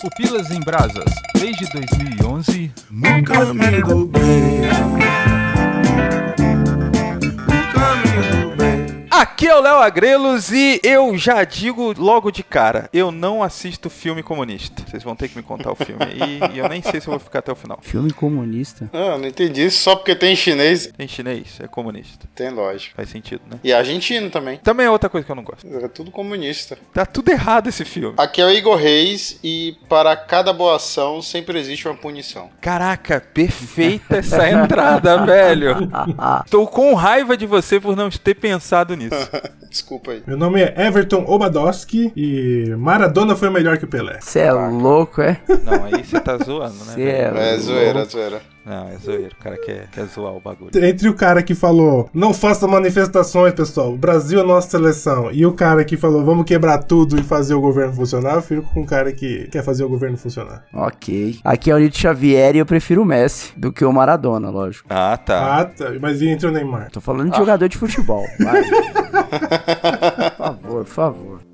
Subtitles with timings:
[0.00, 5.39] Pupilas em Brasas, desde 2011, No caminho do bem.
[9.40, 13.88] Aqui é o Léo Agrelos e eu já digo logo de cara, eu não assisto
[13.88, 14.82] filme comunista.
[14.86, 17.12] Vocês vão ter que me contar o filme aí e eu nem sei se eu
[17.12, 17.78] vou ficar até o final.
[17.80, 18.90] Filme comunista?
[18.92, 19.78] Ah, não entendi isso.
[19.82, 22.28] Só porque tem chinês, Tem chinês, é comunista.
[22.34, 22.92] tem lógica.
[22.94, 23.58] Faz sentido, né?
[23.64, 24.58] E argentino também.
[24.58, 25.66] Também é outra coisa que eu não gosto.
[25.66, 26.76] É tudo comunista.
[26.92, 28.16] Tá tudo errado esse filme.
[28.18, 32.50] Aqui é o Igor Reis e para cada boa ação sempre existe uma punição.
[32.60, 35.76] Caraca, perfeita essa entrada, velho.
[36.50, 39.29] Tô com raiva de você por não ter pensado nisso.
[39.70, 40.22] Desculpa aí.
[40.26, 44.18] Meu nome é Everton Obadowski e Maradona foi melhor que o Pelé.
[44.20, 45.40] Você é louco, é?
[45.64, 46.94] Não, aí você tá zoando, né?
[46.94, 48.42] Cê é É zoeira, zoeira.
[48.64, 49.34] Não, é zoeiro.
[49.38, 50.70] O cara quer, quer zoar o bagulho.
[50.74, 55.44] Entre o cara que falou, não faça manifestações, pessoal, o Brasil é nossa seleção, e
[55.46, 58.82] o cara que falou, vamos quebrar tudo e fazer o governo funcionar, eu fico com
[58.82, 60.64] o cara que quer fazer o governo funcionar.
[60.72, 61.38] Ok.
[61.44, 64.88] Aqui é o Nito Xavier e eu prefiro o Messi do que o Maradona, lógico.
[64.90, 65.60] Ah, tá.
[65.60, 65.92] Ah, tá.
[66.00, 66.90] Mas e entre o Neymar?
[66.90, 68.24] Tô falando de jogador de futebol.
[68.38, 68.62] Vai.
[70.30, 71.49] por favor, por favor.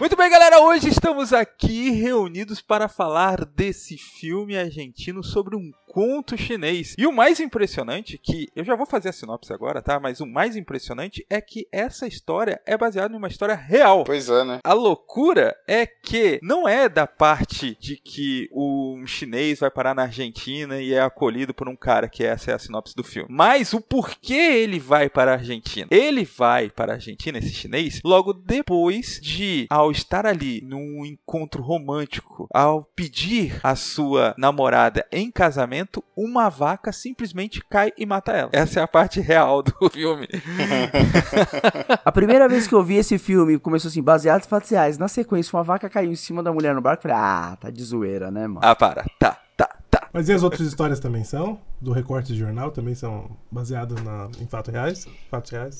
[0.00, 0.62] Muito bem, galera.
[0.62, 6.94] Hoje estamos aqui reunidos para falar desse filme argentino sobre um conto chinês.
[6.96, 9.98] E o mais impressionante, que eu já vou fazer a sinopse agora, tá?
[9.98, 14.04] Mas o mais impressionante é que essa história é baseada em uma história real.
[14.04, 14.60] Pois é, né?
[14.62, 20.02] A loucura é que não é da parte de que um chinês vai parar na
[20.02, 23.28] Argentina e é acolhido por um cara, que essa é a sinopse do filme.
[23.28, 25.88] Mas o porquê ele vai para a Argentina.
[25.90, 31.62] Ele vai para a Argentina, esse chinês, logo depois de, ao estar ali num encontro
[31.62, 35.79] romântico, ao pedir a sua namorada em casamento,
[36.16, 38.50] uma vaca simplesmente cai e mata ela.
[38.52, 40.28] Essa é a parte real do filme.
[42.04, 44.98] A primeira vez que eu vi esse filme começou assim, baseado em fatos reais.
[44.98, 47.02] Na sequência, uma vaca caiu em cima da mulher no barco.
[47.02, 48.60] Falei, ah, tá de zoeira, né, mano?
[48.62, 49.04] ah, para.
[49.18, 50.08] Tá, tá, tá.
[50.12, 51.58] Mas e as outras histórias também são?
[51.80, 55.06] Do recorte de jornal também são baseadas na- em fatos reais?
[55.30, 55.78] Fatos reais?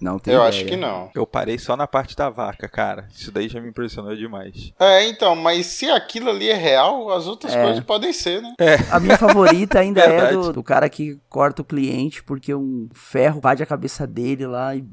[0.00, 0.48] Não tem Eu ideia.
[0.48, 1.10] acho que não.
[1.14, 3.08] Eu parei só na parte da vaca, cara.
[3.14, 4.72] Isso daí já me impressionou demais.
[4.78, 7.62] É, então, mas se aquilo ali é real, as outras É.
[7.62, 8.54] coisas podem ser, né?
[8.90, 13.38] A minha favorita ainda é do, do cara que corta o cliente porque um ferro
[13.40, 14.84] invade a cabeça dele lá e,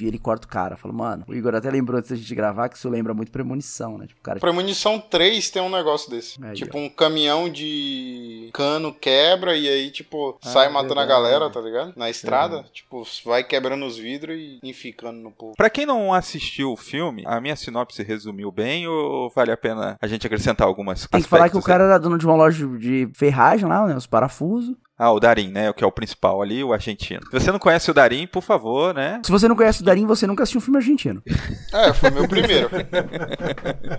[0.00, 0.76] ele corta o cara.
[0.76, 3.98] Fala, mano, o Igor até lembrou antes da gente gravar que isso lembra muito premonição,
[3.98, 4.06] né?
[4.06, 4.38] Tipo, cara.
[4.38, 6.42] Premonição 3 tem um negócio desse.
[6.44, 11.60] Aí, tipo, um caminhão de cano quebra e aí, tipo, sai matando a galera, tá
[11.60, 11.92] ligado?
[11.96, 12.64] Na estrada.
[12.72, 15.54] Tipo, vai quebrando os vidros e enficando no povo.
[15.56, 19.96] Pra quem não assistiu o filme, a minha sinopse resumiu bem ou vale a pena
[20.00, 22.66] a gente acrescentar algumas Tem que falar que o cara era dono de uma loja
[22.78, 23.96] de ferragem lá, né?
[23.96, 24.76] Os parafusos.
[24.96, 25.68] Ah, o Darim, né?
[25.70, 27.20] O que é o principal ali, o argentino.
[27.26, 29.20] Se você não conhece o Darim, por favor, né?
[29.24, 31.20] Se você não conhece o Darim, você nunca assistiu um filme argentino.
[31.72, 32.70] É, foi meu primeiro.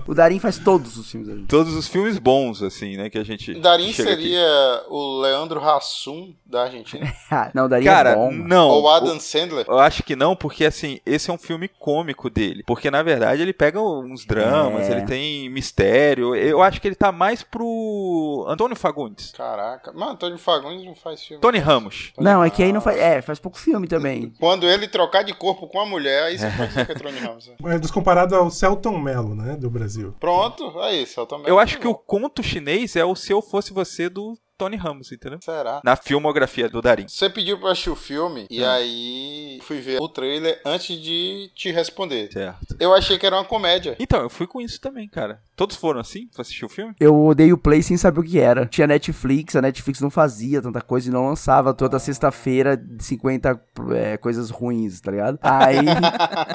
[0.08, 1.50] O Darim faz todos os filmes argentinos.
[1.50, 3.10] Todos os filmes bons, assim, né?
[3.10, 3.54] Que a gente.
[3.60, 4.22] Darim chega aqui.
[4.22, 7.06] seria o Leandro Hassum da Argentina.
[7.32, 8.32] Ah, não, o Darim Cara, é bom.
[8.32, 8.48] mano.
[8.48, 8.70] não.
[8.70, 9.66] Ou Adam Sandler.
[9.68, 12.64] Eu acho que não, porque assim, esse é um filme cômico dele.
[12.66, 14.92] Porque na verdade ele pega uns dramas, É.
[14.92, 16.36] ele tem mistério.
[16.36, 19.34] Eu acho que ele tá mais pro Antônio Fagundes.
[19.36, 19.92] Caraca.
[19.92, 21.42] Mano, Antônio Fagundes não faz filme.
[21.42, 22.14] Tony Ramos.
[22.18, 22.98] Não, é que aí não faz.
[22.98, 24.32] É, faz pouco filme também.
[24.40, 27.20] Quando ele trocar de corpo com a mulher, aí você pode dizer que é Tony
[27.20, 27.48] Ramos.
[27.48, 27.56] né?
[27.76, 29.56] É descomparado ao Celton Mello, né?
[29.56, 30.16] Do Brasil.
[30.20, 31.48] Pronto, aí, só também.
[31.48, 35.12] Eu acho que o conto chinês é o Se Eu Fosse Você do Tony Ramos,
[35.12, 35.40] entendeu?
[35.42, 35.82] Será?
[35.84, 37.08] Na filmografia do Darim.
[37.08, 41.72] Você pediu pra assistir o filme e aí fui ver o trailer antes de te
[41.72, 42.32] responder.
[42.32, 42.76] Certo.
[42.80, 43.98] Eu achei que era uma comédia.
[44.00, 45.42] Então, eu fui com isso também, cara.
[45.56, 46.94] Todos foram assim pra assistir o filme?
[47.00, 48.66] Eu odeio o Play sem saber o que era.
[48.66, 53.62] Tinha Netflix, a Netflix não fazia tanta coisa e não lançava toda sexta-feira 50
[53.94, 55.40] é, coisas ruins, tá ligado?
[55.42, 55.78] Aí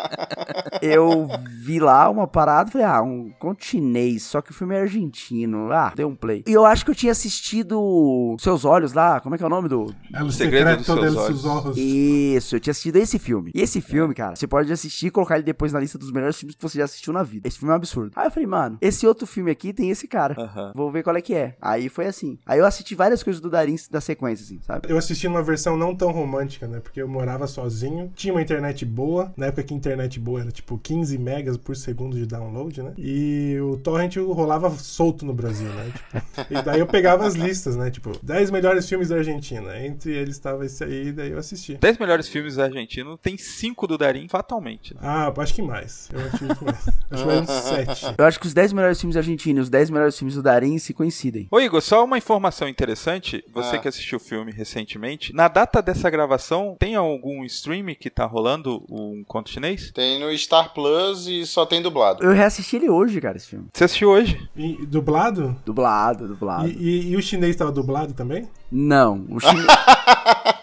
[0.82, 4.74] eu vi lá uma parada e falei, ah, um conto chinês, só que o filme
[4.74, 5.72] é argentino.
[5.72, 6.44] Ah, dei um play.
[6.46, 7.80] E eu acho que eu tinha assistido
[8.38, 9.92] Seus Olhos lá, como é que é o nome do...
[10.14, 11.44] El Segredo dos Secreto Seus Olhos.
[11.44, 11.76] Ojos.
[11.76, 13.50] Isso, eu tinha assistido esse filme.
[13.54, 16.36] E esse filme, cara, você pode assistir e colocar ele depois na lista dos melhores
[16.36, 17.47] filmes que você já assistiu na vida.
[17.47, 18.12] Esse filme é um absurdo.
[18.16, 20.72] Aí eu falei, mano, esse outro filme aqui tem esse cara.
[20.74, 21.56] Vou ver qual é que é.
[21.60, 22.38] Aí foi assim.
[22.47, 24.91] Aí eu assisti várias coisas do Darim da sequência, assim, sabe?
[24.91, 26.80] Eu assisti numa versão não tão romântica, né?
[26.80, 30.50] Porque eu morava sozinho, tinha uma internet boa, na época que a internet boa era
[30.50, 32.92] tipo 15 megas por segundo de download, né?
[32.98, 35.92] E o torrent rolava solto no Brasil, né?
[35.92, 37.79] Tipo, e daí eu pegava as listas, né?
[37.80, 37.91] Né?
[37.91, 39.78] Tipo, 10 melhores filmes da Argentina.
[39.84, 41.74] Entre eles estava esse aí, daí eu assisti.
[41.74, 44.94] 10 melhores filmes argentinos, tem 5 do Darim, fatalmente.
[45.00, 46.09] Ah, acho que mais.
[46.12, 46.86] Eu acho que mais.
[47.10, 48.15] Acho que mais uns 7.
[48.18, 50.78] Eu acho que os 10 melhores filmes argentinos e os 10 melhores filmes do Darim
[50.78, 51.48] se coincidem.
[51.50, 53.78] Ô Igor, só uma informação interessante, você Ah.
[53.78, 58.84] que assistiu o filme recentemente, na data dessa gravação, tem algum stream que tá rolando
[58.91, 59.91] um conto chinês?
[59.92, 62.22] Tem no Star Plus e só tem dublado.
[62.22, 63.66] Eu reassisti ele hoje, cara, esse filme.
[63.72, 64.48] Você assistiu hoje?
[64.56, 65.56] E, dublado?
[65.65, 66.68] Dublado, dublado.
[66.68, 68.48] E, e- e o chinês estava dublado também?
[68.70, 69.66] Não, o chinês.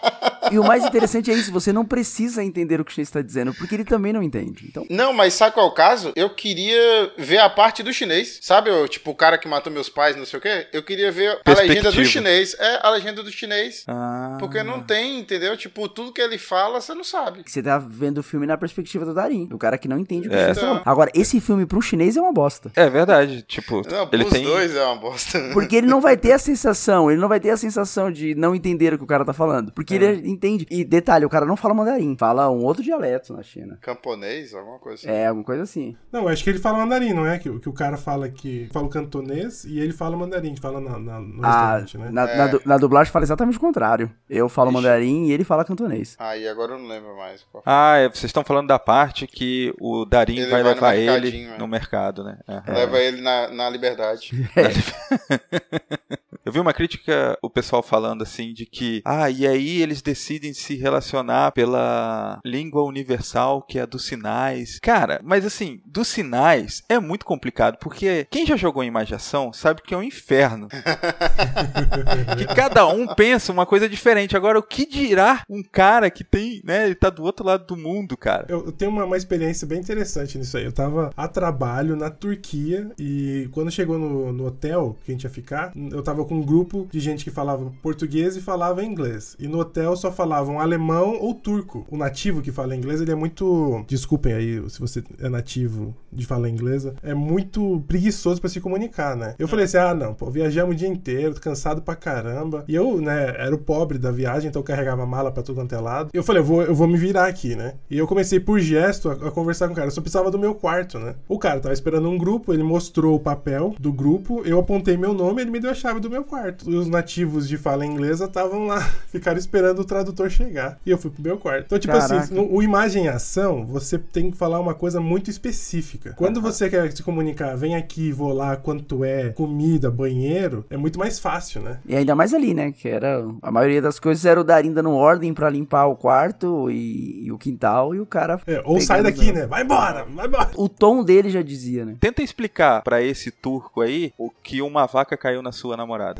[0.50, 3.20] E o mais interessante é isso, você não precisa entender o que o chinês está
[3.20, 4.64] dizendo, porque ele também não entende.
[4.66, 6.12] Então, Não, mas sabe qual é o caso?
[6.16, 8.38] Eu queria ver a parte do chinês.
[8.40, 10.66] Sabe, eu, tipo, o cara que matou meus pais, não sei o quê?
[10.72, 12.56] Eu queria ver a legenda do chinês.
[12.58, 13.84] É, a legenda do chinês.
[13.86, 14.36] Ah.
[14.40, 15.54] Porque não tem, entendeu?
[15.56, 17.42] Tipo, tudo que ele fala, você não sabe.
[17.46, 20.30] você tá vendo o filme na perspectiva do Darim, do cara que não entende o
[20.30, 20.40] que o É.
[20.44, 20.82] chinês tá falando.
[20.86, 22.72] Agora, esse filme pro chinês é uma bosta.
[22.74, 24.44] É verdade, tipo, Não, ele os tem...
[24.44, 25.38] dois é uma bosta.
[25.52, 28.54] Porque ele não vai ter a sensação, ele não vai ter a sensação de não
[28.54, 29.72] entender o que o cara tá falando.
[29.72, 30.66] Porque ele entende.
[30.70, 33.76] E detalhe, o cara não fala mandarim, fala um outro dialeto na China.
[33.80, 35.10] Camponês, alguma coisa assim.
[35.18, 35.96] É, alguma coisa assim.
[36.12, 37.38] Não, eu acho que ele fala mandarim, não é?
[37.38, 40.80] Que, o- que o cara fala que fala o cantonês e ele fala mandarim, fala
[40.80, 42.10] na, na, no Ah, restaurante, né?
[42.12, 42.36] na, É.
[42.36, 44.10] na du- na dublagem fala exatamente o contrário.
[44.30, 44.74] Eu falo Ixi.
[44.76, 46.14] mandarim e ele fala cantonês.
[46.18, 47.42] Aí agora eu não lembro mais.
[47.50, 47.62] qual.
[47.66, 51.10] Ah, é, vocês estão falando da parte que o Darim vai, vai no levar ele
[51.10, 51.58] mercadinho, é.
[51.58, 52.38] no mercado, né?
[52.66, 54.30] Leva ele na, na liberdade.
[56.48, 60.54] Eu vi uma crítica, o pessoal falando assim, de que, ah, e aí eles decidem
[60.54, 64.78] se relacionar pela língua universal, que é a dos sinais.
[64.80, 69.82] Cara, mas assim, dos sinais é muito complicado, porque quem já jogou em imaginação sabe
[69.82, 70.68] que é um inferno.
[72.38, 74.34] que cada um pensa uma coisa diferente.
[74.34, 77.76] Agora, o que dirá um cara que tem, né, ele tá do outro lado do
[77.76, 78.46] mundo, cara?
[78.48, 80.64] Eu, eu tenho uma, uma experiência bem interessante nisso aí.
[80.64, 85.24] Eu tava a trabalho na Turquia e quando chegou no, no hotel que a gente
[85.24, 89.36] ia ficar, eu tava com um grupo de gente que falava português e falava inglês.
[89.38, 91.86] E no hotel só falavam alemão ou turco.
[91.90, 93.84] O nativo que fala inglês, ele é muito.
[93.86, 99.16] Desculpem aí se você é nativo de fala inglesa, é muito preguiçoso pra se comunicar,
[99.16, 99.34] né?
[99.38, 102.64] Eu falei assim: ah, não, pô, viajamos o dia inteiro, tô cansado pra caramba.
[102.68, 105.74] E eu, né, era o pobre da viagem, então eu carregava mala pra tudo quanto
[105.74, 106.10] é lado.
[106.12, 107.74] Eu falei: eu vou, eu vou me virar aqui, né?
[107.90, 109.88] E eu comecei por gesto a, a conversar com o cara.
[109.88, 111.14] Eu só precisava do meu quarto, né?
[111.28, 115.12] O cara tava esperando um grupo, ele mostrou o papel do grupo, eu apontei meu
[115.12, 116.70] nome, ele me deu a chave do meu quarto.
[116.70, 118.80] E os nativos de fala inglesa estavam lá,
[119.10, 120.78] ficaram esperando o tradutor chegar.
[120.84, 121.66] E eu fui pro meu quarto.
[121.66, 122.18] Então, tipo Caraca.
[122.18, 126.12] assim, no, o imagem e ação, você tem que falar uma coisa muito específica.
[126.16, 130.98] Quando você quer se comunicar, vem aqui, vou lá, quanto é, comida, banheiro, é muito
[130.98, 131.80] mais fácil, né?
[131.86, 132.72] E ainda mais ali, né?
[132.72, 133.24] Que era.
[133.42, 137.32] A maioria das coisas era o Darim dando ordem pra limpar o quarto e, e
[137.32, 138.40] o quintal e o cara.
[138.46, 139.46] É, ou sai daqui, né?
[139.46, 140.50] Vai embora, vai embora.
[140.56, 141.96] O tom dele já dizia, né?
[141.98, 146.17] Tenta explicar pra esse turco aí o que uma vaca caiu na sua namorada.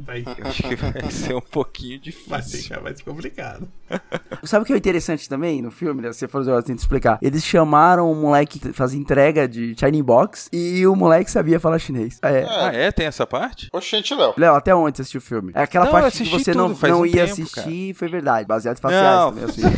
[0.00, 2.62] Daí Eu acho que vai ser um pouquinho vai difícil.
[2.62, 3.68] ficar mais complicado.
[4.44, 6.12] Sabe o que é interessante também no filme, né?
[6.12, 7.18] Se você for eu tento explicar.
[7.20, 11.78] Eles chamaram o moleque que fazia entrega de Shiny Box e o moleque sabia falar
[11.78, 12.18] chinês.
[12.22, 12.44] É.
[12.48, 12.90] Ah, é?
[12.92, 13.68] Tem essa parte?
[13.72, 14.34] Oxente, Léo.
[14.36, 15.52] Léo, até onde você assistiu o filme?
[15.54, 18.08] É aquela Não, parte que você não, tudo, faz não um ia tempo, assistir, foi
[18.08, 18.46] verdade.
[18.46, 19.68] Baseado em fatos reais Não.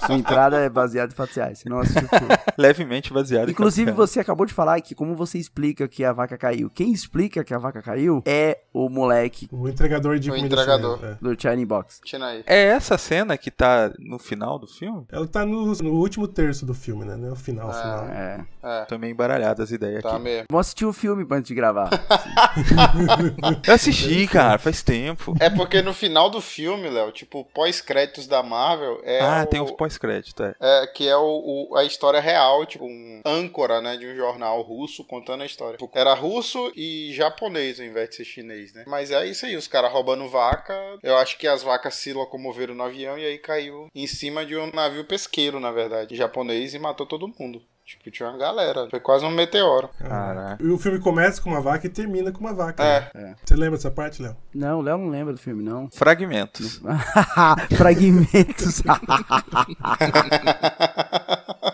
[0.06, 1.58] Sua entrada é baseada em fatos reais.
[1.58, 2.34] Você não assistiu o filme.
[2.56, 3.96] Levemente baseado em Inclusive, reais.
[3.96, 6.70] você acabou de falar que como você explica que a vaca caiu.
[6.70, 10.98] Quem explica que a vaca caiu é o moleque O entregador de O comida entregador.
[10.98, 11.24] chinesa, é.
[11.24, 12.00] do Shiny Box.
[12.22, 12.42] Aí.
[12.46, 15.04] É essa cena que tá no final do filme?
[15.12, 17.16] Ela tá no, no último terço do filme, né?
[17.16, 17.72] Não é o final, Ah.
[17.74, 18.04] final.
[18.08, 18.46] É.
[18.62, 20.18] É, Tô meio embaralhado as ideias tá aqui.
[20.22, 20.46] mesmo.
[20.50, 21.88] Vamos assistir o filme antes de gravar.
[23.66, 25.34] Eu assisti, cara, faz tempo.
[25.40, 29.20] É porque no final do filme, Léo, tipo, pós-créditos da Marvel é.
[29.20, 30.54] ah, o- tem uns pós-crédito, é.
[30.60, 34.60] É, que é o, o- a história real, tipo, um âncora, né, de um jornal
[34.62, 35.78] russo contando a história.
[35.94, 38.84] Era russo e japonês ao invés de ser chinês, né?
[38.86, 40.74] Mas é isso aí, os caras roubando vaca.
[41.02, 44.56] Eu acho que as vacas se locomoveram no avião e aí caiu em cima de
[44.56, 47.62] um navio pesqueiro, na verdade, japonês e matou todo mundo.
[47.86, 48.88] Tipo, tinha uma galera.
[48.90, 49.88] Foi quase um meteoro.
[49.96, 50.58] Caraca.
[50.60, 52.82] E o filme começa com uma vaca e termina com uma vaca.
[52.82, 53.10] É.
[53.14, 53.36] né?
[53.44, 54.36] Você lembra dessa parte, Léo?
[54.52, 55.88] Não, o Léo não lembra do filme, não.
[55.92, 56.80] Fragmentos.
[57.76, 58.82] Fragmentos.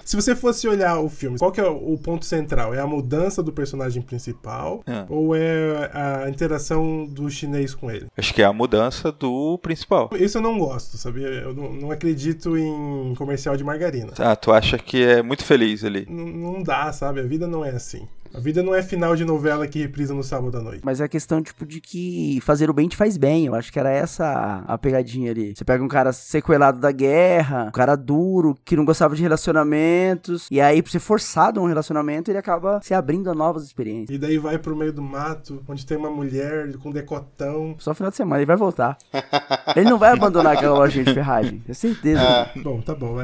[0.05, 2.75] Se você fosse olhar o filme, qual que é o ponto central?
[2.75, 5.05] É a mudança do personagem principal É.
[5.09, 8.07] ou é a interação do chinês com ele?
[8.17, 10.11] Acho que é a mudança do principal.
[10.19, 11.29] Isso eu não gosto, sabia?
[11.29, 14.13] Eu não, não acredito em comercial de margarina.
[14.19, 16.07] Ah, tu acha que é muito feliz ali.
[16.09, 17.21] Não, não dá, sabe?
[17.21, 18.07] A vida não é assim.
[18.35, 20.81] A vida não é final de novela que reprisa no sábado à noite.
[20.83, 23.47] Mas é a questão, tipo, de que fazer o bem te faz bem.
[23.47, 25.55] Eu acho que era essa a, pegadinha ali.
[25.55, 30.49] Você pega um cara sequelado da guerra, um cara duro, que não gostava de relacionamentos,
[30.51, 34.17] e aí, por ser forçado a um relacionamento, ele acaba se abrindo a novas experiências.
[34.17, 37.75] E daí vai pro meio do mato, onde tem uma mulher com decotão.
[37.79, 38.97] Só final de semana, ele vai voltar.
[39.77, 41.61] ele não vai abandonar aquela lojinha de ferragem.
[41.61, 42.51] Tenho certeza.
[42.63, 43.17] Bom, tá bom,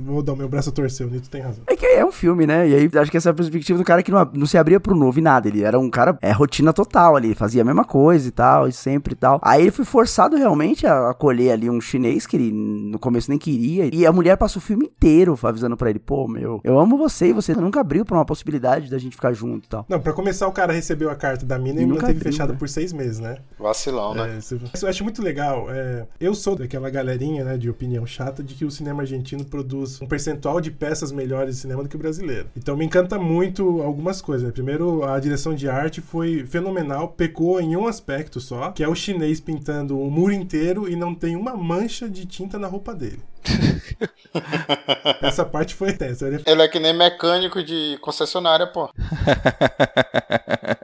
[0.00, 1.62] vou dar o meu braço a torcer, o Nito tem razão.
[1.68, 2.68] É que é um filme, né?
[2.68, 4.80] E aí acho que essa é a perspectiva do cara que não, não se abria
[4.80, 5.48] pro novo e nada.
[5.48, 8.72] Ele era um cara, é rotina total ali, fazia a mesma coisa e tal, e
[8.72, 9.38] sempre e tal.
[9.42, 13.38] Aí ele foi forçado realmente a acolher ali um chinês que ele no começo nem
[13.38, 13.88] queria.
[13.94, 17.28] E a mulher passa o filme inteiro avisando pra ele: pô, meu, eu amo você
[17.28, 19.84] e você nunca abriu pra uma possibilidade da gente ficar junto e tal.
[19.88, 22.32] Não, pra começar, o cara recebeu a carta da mina e, E nunca manteve abriu,
[22.32, 22.58] fechado né?
[22.58, 23.36] por seis meses, né?
[23.58, 24.34] Vacilão, né?
[24.34, 25.66] É, isso- isso eu acho muito legal.
[25.70, 30.00] é, eu sou daquela galerinha, né, de opinião chata de que o cinema argentino produz
[30.02, 32.46] um percentual de peças melhores de cinema do que o brasileiro.
[32.56, 34.45] Então me encanta muito algumas coisas.
[34.46, 34.52] Né?
[34.52, 38.94] Primeiro, a direção de arte foi fenomenal, pecou em um aspecto só, que é o
[38.94, 43.20] chinês pintando o muro inteiro e não tem uma mancha de tinta na roupa dele.
[45.22, 46.26] Essa parte foi tensa.
[46.26, 48.90] Ele- Ele é que nem mecânico de concessionária, pô.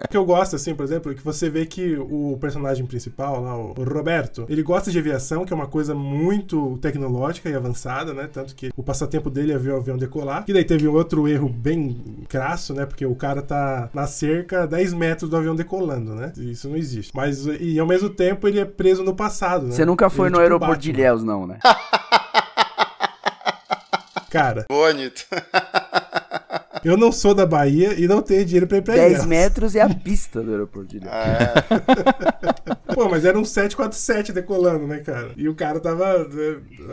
[0.04, 3.40] O que eu gosto, assim, por exemplo, é que você vê que o personagem principal,
[3.40, 8.12] lá, o Roberto, ele gosta de aviação, que é uma coisa muito tecnológica e avançada,
[8.12, 8.28] né?
[8.30, 10.44] Tanto que o passatempo dele é ver o avião decolar.
[10.46, 12.84] E daí teve um outro erro bem crasso, né?
[12.84, 16.32] Porque o cara tá na cerca a 10 metros do avião decolando, né?
[16.36, 17.12] Isso não existe.
[17.14, 19.72] Mas, e ao mesmo tempo, ele é preso no passado, né?
[19.72, 20.90] Você nunca foi Ele no é tipo aeroporto de.
[20.90, 21.58] Ilhéus, não, né?
[24.32, 25.26] Cara, Bonito.
[26.84, 29.26] eu não sou da Bahia e não tenho dinheiro pra ir pra 10 Ilhéus.
[29.26, 31.14] metros é a pista do aeroporto de Ilhéus.
[31.14, 35.30] É, Pô, mas era um 747 decolando, né, cara?
[35.36, 36.28] E o cara tava.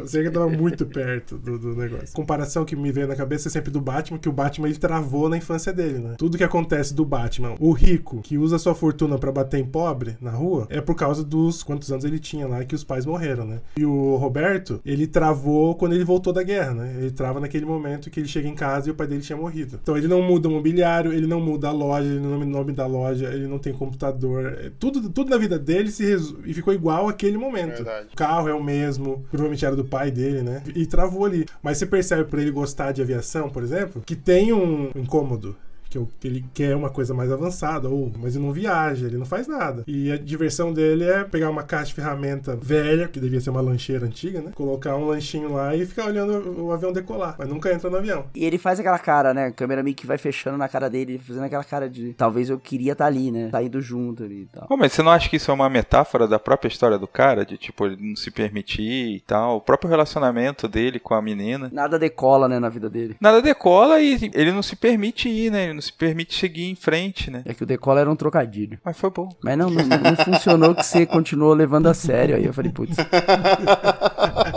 [0.01, 2.13] A cerca tava muito perto do, do negócio.
[2.13, 5.29] Comparação que me veio na cabeça é sempre do Batman, que o Batman ele travou
[5.29, 6.15] na infância dele, né?
[6.17, 10.17] Tudo que acontece do Batman, o rico que usa sua fortuna pra bater em pobre
[10.21, 13.45] na rua, é por causa dos quantos anos ele tinha lá que os pais morreram,
[13.45, 13.59] né?
[13.77, 16.95] E o Roberto, ele travou quando ele voltou da guerra, né?
[16.97, 19.78] Ele trava naquele momento que ele chega em casa e o pai dele tinha morrido.
[19.81, 22.49] Então ele não muda o mobiliário, ele não muda a loja, ele não muda o
[22.49, 24.57] nome da loja, ele não tem computador.
[24.59, 26.09] É, Tudo, tudo na vida dele se
[26.45, 27.75] e ficou igual àquele momento.
[27.75, 28.09] Verdade.
[28.13, 30.63] O carro é o mesmo, provavelmente era do pai dele, né?
[30.75, 31.45] E travou ali.
[31.61, 35.55] Mas você percebe por ele gostar de aviação, por exemplo, que tem um incômodo.
[35.89, 39.47] Que ele quer uma coisa mais avançada, ou mas ele não viaja, ele não faz
[39.47, 39.83] nada.
[39.87, 43.61] E a diversão dele é pegar uma caixa de ferramenta velha, que devia ser uma
[43.61, 44.51] lancheira antiga, né?
[44.53, 48.25] Colocar um lanchinho lá e ficar olhando o, avião decolar, mas nunca entra no avião.
[48.35, 49.47] E ele faz aquela cara, né?
[49.47, 52.59] A câmera meio que vai fechando na cara dele, fazendo aquela cara de talvez eu
[52.59, 53.49] queria estar ali, né?
[53.49, 54.67] Tá indo junto ali e tal.
[54.67, 57.45] Pô, mas você não acha que isso é uma metáfora da própria história do cara?
[57.45, 59.57] De tipo, ele não se permitir e tal?
[59.57, 61.69] O próprio relacionamento dele com a menina.
[61.71, 63.15] Nada decola, né, na vida dele.
[63.19, 65.78] Nada decola e ele não se permite ir, né?
[65.79, 67.41] Não se permite seguir em frente, né?
[67.45, 68.77] É que o decola era um trocadilho.
[68.83, 69.29] Mas foi bom.
[69.41, 72.35] Mas não, não, não funcionou que você continuou levando a sério.
[72.35, 72.97] Aí eu falei, putz,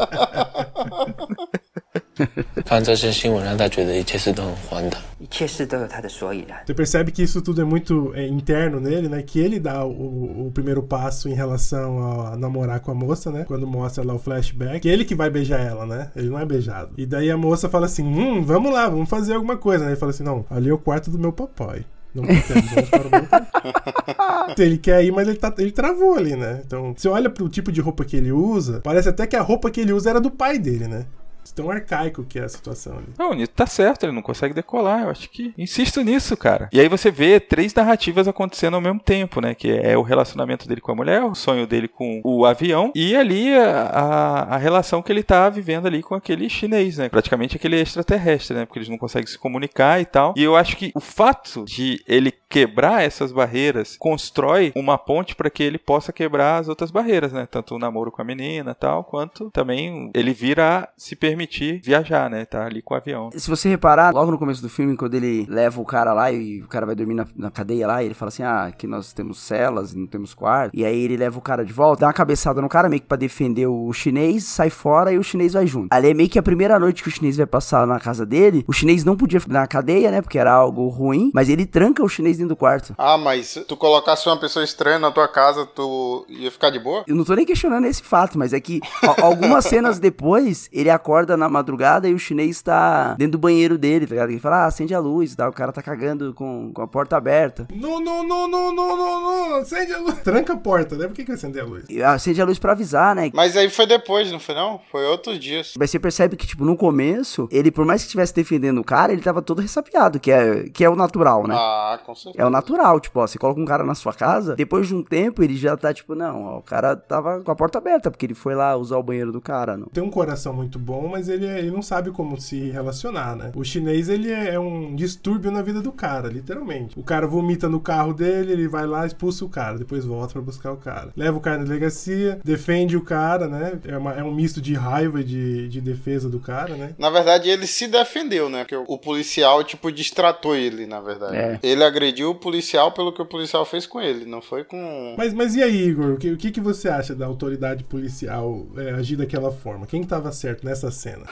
[2.65, 5.01] 放这些新闻让他觉得一切事都很荒唐。
[5.19, 6.59] 一切事都有它的所以然。
[6.65, 9.21] Você percebe que isso tudo é muito é, interno nele, né?
[9.23, 13.43] Que ele dá o, o primeiro passo em relação a namorar com a moça, né?
[13.45, 14.79] Quando mostra lá o flashback.
[14.81, 16.11] Que ele que vai beijar ela, né?
[16.15, 16.91] Ele não é beijado.
[16.97, 19.85] E daí a moça fala assim: hum, vamos lá, vamos fazer alguma coisa.
[19.85, 19.91] Né?
[19.91, 21.85] Ele fala assim: não, ali é o quarto do meu papai.
[22.13, 24.59] Não pretendo, vamos para o meu quarto.
[24.59, 26.61] ele quer ir, mas ele, tá, ele travou ali, né?
[26.65, 29.69] Então, você olha pro tipo de roupa que ele usa, parece até que a roupa
[29.69, 31.05] que ele usa era do pai dele, né?
[31.54, 33.08] Tão arcaico que é a situação ali.
[33.18, 35.02] Não, Nito tá certo, ele não consegue decolar.
[35.02, 35.52] Eu acho que.
[35.58, 36.68] Insisto nisso, cara.
[36.72, 39.54] E aí você vê três narrativas acontecendo ao mesmo tempo, né?
[39.54, 43.16] Que é o relacionamento dele com a mulher, o sonho dele com o avião e
[43.16, 47.08] ali a, a, relação que ele tá vivendo ali com aquele chinês, né?
[47.08, 48.64] Praticamente aquele extraterrestre, né?
[48.64, 50.34] Porque eles não conseguem se comunicar e tal.
[50.36, 55.50] E eu acho que o fato de ele quebrar essas barreiras constrói uma ponte para
[55.50, 57.46] que ele possa quebrar as outras barreiras, né?
[57.50, 62.28] Tanto o namoro com a menina tal, quanto também ele vira a se permitir viajar,
[62.30, 62.44] né?
[62.44, 63.30] Tá ali com o avião.
[63.34, 66.62] Se você reparar, logo no começo do filme, quando ele leva o cara lá e
[66.62, 69.12] o cara vai dormir na, na cadeia lá, e ele fala assim: Ah, aqui nós
[69.12, 70.76] temos celas, não temos quarto.
[70.76, 73.08] E aí ele leva o cara de volta, dá uma cabeçada no cara, meio que
[73.08, 75.88] pra defender o chinês, sai fora e o chinês vai junto.
[75.90, 78.64] Ali é meio que a primeira noite que o chinês vai passar na casa dele.
[78.66, 80.20] O chinês não podia ficar na cadeia, né?
[80.20, 82.94] Porque era algo ruim, mas ele tranca o chinês dentro do quarto.
[82.98, 86.78] Ah, mas se tu colocasse uma pessoa estranha na tua casa, tu ia ficar de
[86.78, 87.04] boa?
[87.06, 88.80] Eu não tô nem questionando esse fato, mas é que
[89.22, 93.78] algumas cenas depois ele acorda acorda na madrugada e o chinês tá dentro do banheiro
[93.78, 94.30] dele, tá ligado?
[94.30, 95.48] Ele fala, ah, acende a luz, tá?
[95.48, 97.68] O cara tá cagando com, com a porta aberta.
[97.74, 99.54] Não, não, não, não, não, não, não.
[99.56, 100.18] Acende a luz.
[100.20, 101.06] Tranca a porta, né?
[101.06, 101.84] Por que, que vai acender a luz?
[101.88, 103.30] E acende a luz pra avisar, né?
[103.32, 104.80] Mas aí foi depois, não foi não?
[104.90, 105.74] Foi outros dias.
[105.78, 109.12] Mas você percebe que, tipo, no começo, ele, por mais que estivesse defendendo o cara,
[109.12, 111.54] ele tava todo ressabiado, que é, que é o natural, né?
[111.56, 112.42] Ah, com certeza.
[112.42, 115.02] É o natural, tipo, ó, você coloca um cara na sua casa, depois de um
[115.02, 118.26] tempo ele já tá, tipo, não, ó, o cara tava com a porta aberta, porque
[118.26, 119.86] ele foi lá usar o banheiro do cara, não.
[119.86, 123.52] Tem um coração muito bom, mas ele, é- ele não sabe como se relacionar, né?
[123.54, 126.98] O chinês, ele é, é um distúrbio na vida do cara, literalmente.
[126.98, 130.42] O cara vomita no carro dele, ele vai lá, expulsa o cara, depois volta pra
[130.42, 131.10] buscar o cara.
[131.16, 133.78] Leva o cara na delegacia, defende o cara, né?
[133.86, 136.94] É, uma- é um misto de raiva e de, de defesa do cara, né?
[136.98, 138.64] Na verdade, ele se defendeu, né?
[138.64, 141.36] Porque o- policial, tipo, distratou ele, na verdade.
[141.36, 141.58] É.
[141.62, 145.14] Ele agrediu o policial pelo que o policial fez com ele, não foi com.
[145.18, 146.12] Mas, mas e aí, Igor?
[146.12, 149.86] O que, o que, que você acha da autoridade policial é, agir daquela forma?
[149.86, 151.26] Quem tava certo nessa cena?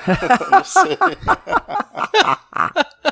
[0.51, 0.99] Não sei.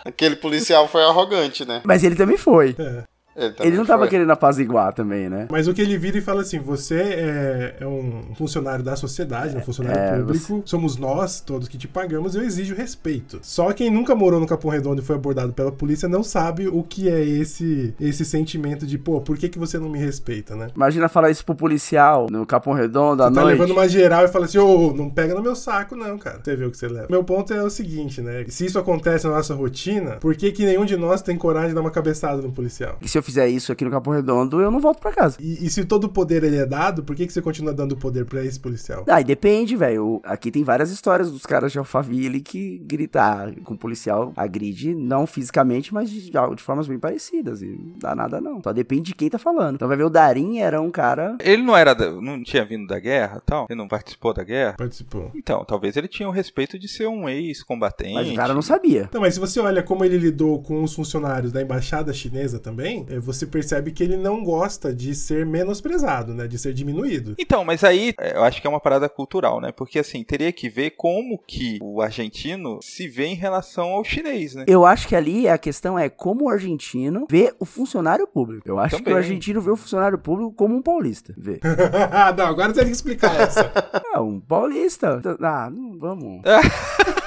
[0.04, 1.82] Aquele policial foi arrogante, né?
[1.84, 2.74] Mas ele também foi.
[2.78, 3.04] É.
[3.38, 4.08] Ele, também Ele não tava foi.
[4.08, 5.46] querendo apaziguar também, né?
[5.50, 9.56] Mas o que ele vira e fala assim: você é, é um funcionário da sociedade,
[9.56, 13.38] um funcionário É, público, somos nós todos que te pagamos, eu exijo respeito.
[13.42, 16.82] Só quem nunca morou no Capão Redondo e foi abordado pela polícia não sabe o
[16.82, 20.68] que é esse esse sentimento de, pô, por que, que você não me respeita, né?
[20.74, 23.58] Imagina falar isso pro policial no Capão Redondo à Você tá noite.
[23.58, 26.40] levando uma geral e fala assim, ô, não pega no meu saco, não, cara.
[26.42, 27.06] Você vê o que você leva.
[27.10, 28.44] Meu ponto é o seguinte, né?
[28.48, 31.74] Se isso acontece na nossa rotina, por que, que nenhum de nós tem coragem de
[31.74, 32.96] dar uma cabeçada no policial?
[33.00, 35.36] E se eu fizer isso aqui no Capão Redondo, eu não volto pra casa.
[35.38, 37.94] E, e se todo o poder ele é dado, por que, que você continua dando
[37.94, 39.04] poder pra esse policial?
[39.06, 40.20] Ah, e depende, velho.
[40.24, 45.26] Aqui tem várias histórias dos caras de Alphaville que gritar com o policial agride, não
[45.26, 47.60] fisicamente, mas de, de formas bem parecidas.
[47.60, 48.62] E não dá nada, não.
[48.62, 49.74] Só depende de quem tá falando.
[49.74, 51.36] Então vai ver, o Darim era um cara.
[51.40, 53.66] Ele não era da- não tinha vindo da guerra tal?
[53.68, 54.74] Ele não participou da guerra?
[54.78, 55.30] Participou.
[55.34, 58.14] Então, talvez ele tinha o respeito de ser um ex-combatente.
[58.14, 59.10] Mas o cara não sabia.
[59.12, 63.04] Não, mas se você olha como ele lidou com os funcionários da embaixada chinesa também,
[63.10, 66.46] é, você percebe que ele não gosta de ser menosprezado, né?
[66.46, 67.34] De ser diminuído.
[67.38, 69.72] Então, mas aí é, eu acho que é uma parada cultural, né?
[69.72, 74.54] Porque assim, teria que ver como que o argentino se vê em relação ao chinês,
[74.54, 74.64] né?
[74.66, 78.68] Eu acho que ali a questão é como o argentino vê o funcionário público.
[78.68, 79.14] Eu acho que Também.
[79.14, 81.34] o argentino vê o funcionário público como um paulista.
[81.36, 81.60] Vê.
[82.36, 83.72] não, agora você tem que explicar essa.
[84.12, 85.20] Ah, um paulista.
[85.40, 86.42] Ah, não vamos.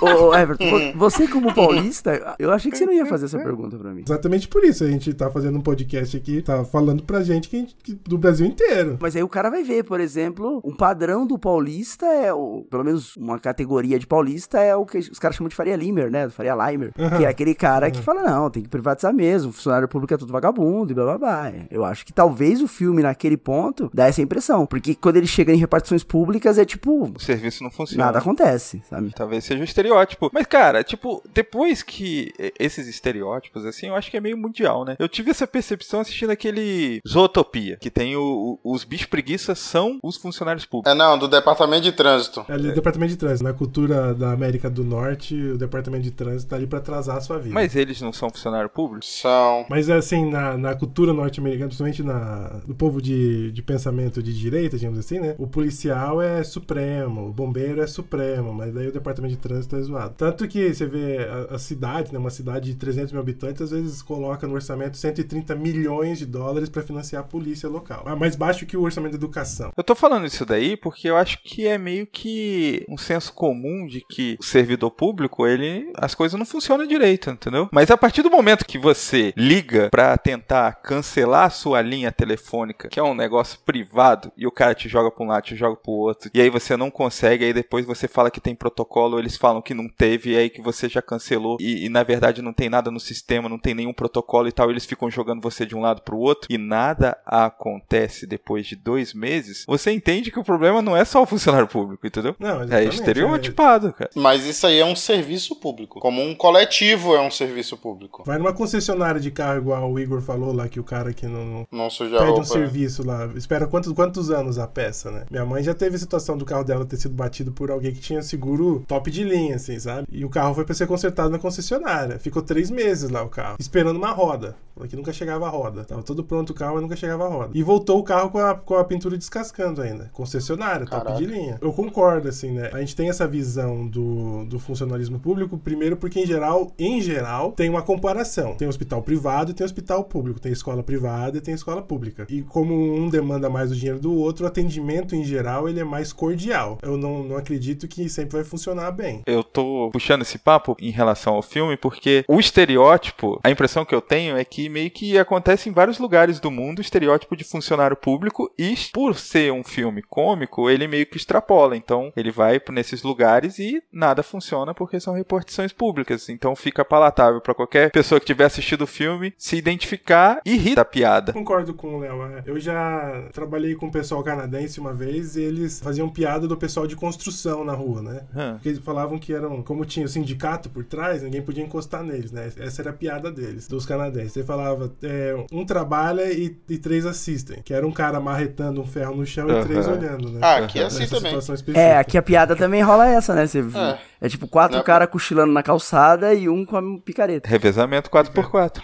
[0.00, 3.38] ô, ô, Everton, vo- você como paulista, eu achei que você não ia fazer essa
[3.38, 4.02] pergunta pra mim.
[4.06, 7.66] Exatamente por isso a gente tá fazendo um podcast aqui, tá falando pra gente que,
[7.82, 8.96] que- do Brasil inteiro.
[9.00, 12.84] Mas aí o cara vai ver, por exemplo, um padrão do paulista é, o, pelo
[12.84, 16.28] menos uma categoria de paulista é o que os caras chamam de Faria Limer, né?
[16.28, 16.92] Faria Limer.
[17.16, 20.32] Que é aquele cara que fala, não, tem que privatizar mesmo, funcionário público é tudo
[20.32, 21.52] vagabundo e blá blá blá.
[21.70, 24.66] Eu acho que talvez o filme naquele ponto dá essa impressão.
[24.66, 28.04] Porque quando ele chega em repartições públicas é tipo, O serviço não funciona.
[28.06, 29.12] nada acontece, sabe?
[29.14, 30.30] Talvez seja um estereótipo.
[30.32, 34.96] Mas, cara, tipo, depois que esses estereótipos, assim, eu acho que é meio mundial, né?
[34.98, 39.98] Eu tive essa percepção assistindo aquele Zootopia, que tem o, o- os bichos preguiças são
[40.02, 40.92] os funcionários públicos.
[40.92, 42.44] É, não, do departamento de trânsito.
[42.48, 43.44] É ali o departamento de trânsito.
[43.44, 47.20] Na cultura da América do Norte, o departamento de trânsito tá ali pra atrasar a
[47.20, 47.54] sua vida.
[47.54, 49.20] Mas eles não são funcionários públicos?
[49.20, 49.66] São.
[49.68, 54.76] Mas assim, na, na cultura norte-americana, principalmente na, no povo de, de pensamento de direita,
[54.76, 55.34] digamos assim, né?
[55.38, 59.82] O policial é supremo, o bombeiro é supremo, mas daí o departamento de trânsito é
[59.82, 60.14] zoado.
[60.16, 62.18] Tanto que você vê a, a cidade, né?
[62.18, 66.68] Uma cidade de 300 mil habitantes, às vezes coloca no orçamento 130 milhões de dólares
[66.68, 68.04] pra financiar a polícia local.
[68.06, 69.72] É mais baixo que o orçamento da educação.
[69.76, 73.86] Eu tô falando isso daí porque eu acho que é meio que um senso comum
[73.86, 77.68] de que o servidor público, ele as coisas não funcionam direito, entendeu?
[77.72, 82.88] Mas a partir do momento que você liga pra tentar cancelar a sua linha telefônica,
[82.88, 85.76] que é um negócio privado, e o cara te joga pra um lado, te joga
[85.76, 89.36] pro outro, e aí você não consegue, aí depois você fala que tem protocolo, eles
[89.36, 92.52] falam que não teve, e aí que você já cancelou, e, e na verdade não
[92.52, 95.74] tem nada no sistema, não tem nenhum protocolo e tal, eles ficam jogando você de
[95.74, 100.44] um lado pro outro, e nada acontece depois de dois meses, você entende que o
[100.44, 102.34] problema não é só o funcionário público, entendeu?
[102.38, 104.10] Não, É estereotipado, cara.
[104.14, 106.00] Mas isso aí é um serviço público.
[106.00, 108.22] Como um coletivo é um serviço público.
[108.26, 111.66] Vai numa concessionária de carro, igual o Igor falou lá, que o cara que não,
[111.70, 112.44] Não suja pede um roupa.
[112.44, 113.30] serviço lá.
[113.36, 115.24] Espera quantos, quantos anos a peça, né?
[115.30, 118.00] Minha mãe já teve a situação do carro dela ter sido batido por alguém que
[118.00, 120.06] tinha seguro top de linha, assim, assim, sabe?
[120.10, 122.18] E o carro foi pra ser consertado na concessionária.
[122.18, 124.56] Ficou três meses lá o carro, esperando uma roda.
[124.88, 125.84] Que nunca chegava a roda.
[125.84, 127.50] Tava todo pronto o carro, mas nunca chegava a roda.
[127.54, 130.10] E voltou o carro com a, com a pintura descascando ainda.
[130.12, 131.16] Concessionária, top Caraca.
[131.16, 131.58] de linha.
[131.60, 132.70] Eu concordo, assim, né?
[132.72, 137.52] A gente tem essa visão do, do funcionalismo público, primeiro porque, em geral, em geral,
[137.52, 138.54] tem uma comparação.
[138.56, 140.40] Tem hospital privado e tem hospital público.
[140.40, 142.26] Tem escola privada e tem escola pública.
[142.28, 145.84] E como um demanda mais o dinheiro do outro, o atendimento, em geral, ele é
[145.84, 146.78] mais cordial.
[146.82, 149.22] Eu não, não acredito que sempre vai funcionar bem.
[149.24, 153.94] Eu tô puxando esse papo em relação ao filme porque o estereótipo, a impressão que
[153.94, 157.44] eu tenho é que meio que acontece em vários lugares do mundo o estereótipo de
[157.44, 161.76] funcionário público e por ser um filme cômico, ele meio que extrapola.
[161.76, 166.28] Então, ele vai nesses lugares e nada funciona porque são repartições públicas.
[166.28, 170.74] Então, fica palatável pra qualquer pessoa que tiver assistido o filme se identificar e rir
[170.74, 171.32] da piada.
[171.32, 172.22] Concordo com o Léo.
[172.24, 172.42] é.
[172.46, 176.86] Eu já trabalhei com o pessoal canadense uma vez e eles faziam piada do pessoal
[176.86, 178.26] de construção na rua, né?
[178.34, 178.52] Hã.
[178.54, 182.32] Porque eles falavam que eram, como tinha o sindicato por trás, ninguém podia encostar neles,
[182.32, 182.50] né?
[182.58, 184.36] Essa era a piada deles, dos canadenses.
[184.36, 187.60] Ele falava, é, um trabalha e, e três assistem.
[187.64, 189.64] Que era um cara marretando um ferro no chão e Aham.
[189.64, 190.40] três olhando, né?
[190.42, 191.34] Ah, aqui é assim Nessa também.
[191.74, 193.46] É, aqui a piada também rola essa, né?
[193.46, 193.98] Você, É.
[194.26, 194.28] é.
[194.28, 197.48] tipo quatro Não caras cochilando na calçada e um com a picareta.
[197.48, 198.80] Revezamento 4x4.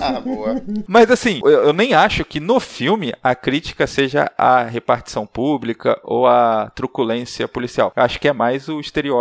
[0.00, 0.56] Ah, boa.
[0.86, 5.98] Mas assim, eu, eu nem acho que no filme a crítica seja a repartição pública
[6.02, 7.92] ou a truculência policial.
[7.96, 9.17] Eu acho que é mais o estereótipo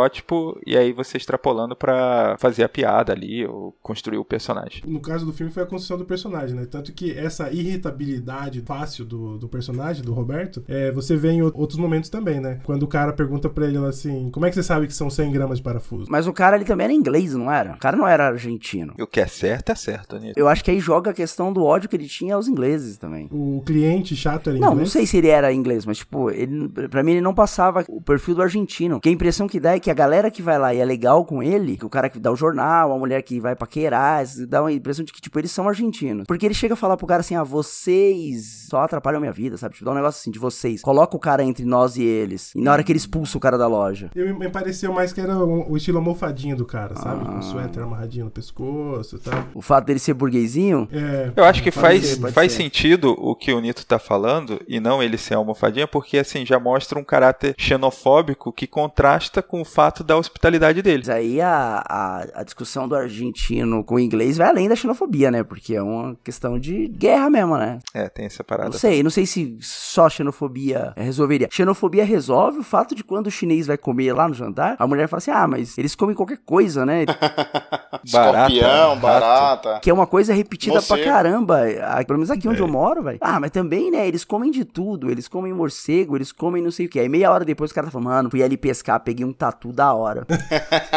[0.65, 4.81] e aí você extrapolando pra fazer a piada ali ou construir o personagem.
[4.85, 6.65] No caso do filme foi a construção do personagem, né?
[6.69, 11.77] Tanto que essa irritabilidade fácil do, do personagem, do Roberto, é, você vê em outros
[11.77, 12.59] momentos também, né?
[12.63, 15.31] Quando o cara pergunta pra ele assim, como é que você sabe que são 100
[15.31, 16.05] gramas de parafuso?
[16.09, 17.73] Mas o cara ele também era inglês, não era?
[17.73, 18.93] O cara não era argentino.
[18.97, 20.39] E o que é certo é certo, Anitta.
[20.39, 23.27] Eu acho que aí joga a questão do ódio que ele tinha aos ingleses também.
[23.31, 24.79] O cliente chato era Não, inglês?
[24.79, 28.01] não sei se ele era inglês, mas tipo, ele, pra mim ele não passava o
[28.01, 28.99] perfil do argentino.
[28.99, 31.25] Que a impressão que dá é que a galera que vai lá e é legal
[31.25, 34.61] com ele, que o cara que dá o jornal, a mulher que vai paquerar, dá
[34.61, 36.25] uma impressão de que, tipo, eles são argentinos.
[36.27, 39.57] Porque ele chega a falar pro cara assim, ah, vocês só atrapalham a minha vida,
[39.57, 39.73] sabe?
[39.73, 40.81] Tipo, dá um negócio assim de vocês.
[40.81, 42.53] Coloca o cara entre nós e eles.
[42.55, 44.09] E na hora que ele expulsa o cara da loja.
[44.15, 47.21] Eu, me pareceu mais que era o, o estilo almofadinho do cara, sabe?
[47.25, 47.31] Ah.
[47.31, 49.43] Com o suéter amarradinho no pescoço e tal.
[49.53, 52.63] O fato dele ser burguesinho, É, Eu acho que faz, ser, faz ser.
[52.63, 56.59] sentido o que o Nito tá falando e não ele ser almofadinha, porque assim já
[56.59, 61.03] mostra um caráter xenofóbico que contrasta com o fato da hospitalidade dele.
[61.05, 65.29] Mas aí a, a, a discussão do argentino com o inglês vai além da xenofobia,
[65.29, 65.43] né?
[65.43, 67.77] Porque é uma questão de guerra mesmo, né?
[67.93, 68.71] É, tem essa parada.
[68.71, 71.47] Não sei, não sei se só xenofobia resolveria.
[71.51, 75.07] Xenofobia resolve o fato de quando o chinês vai comer lá no jantar, a mulher
[75.07, 77.05] fala assim: ah, mas eles comem qualquer coisa, né?
[78.03, 78.99] Escorpião, rato.
[78.99, 79.79] barata.
[79.81, 81.03] Que é uma coisa repetida pra Morcego.
[81.03, 81.61] caramba.
[81.81, 83.17] Ah, Pelo menos aqui onde eu moro, velho.
[83.21, 84.07] Ah, mas também, né?
[84.07, 85.09] Eles comem de tudo.
[85.09, 86.99] Eles comem morcego, eles comem não sei o que.
[86.99, 89.71] Aí meia hora depois o cara tá falando, mano, fui ali pescar, peguei um tatu
[89.71, 90.25] da hora.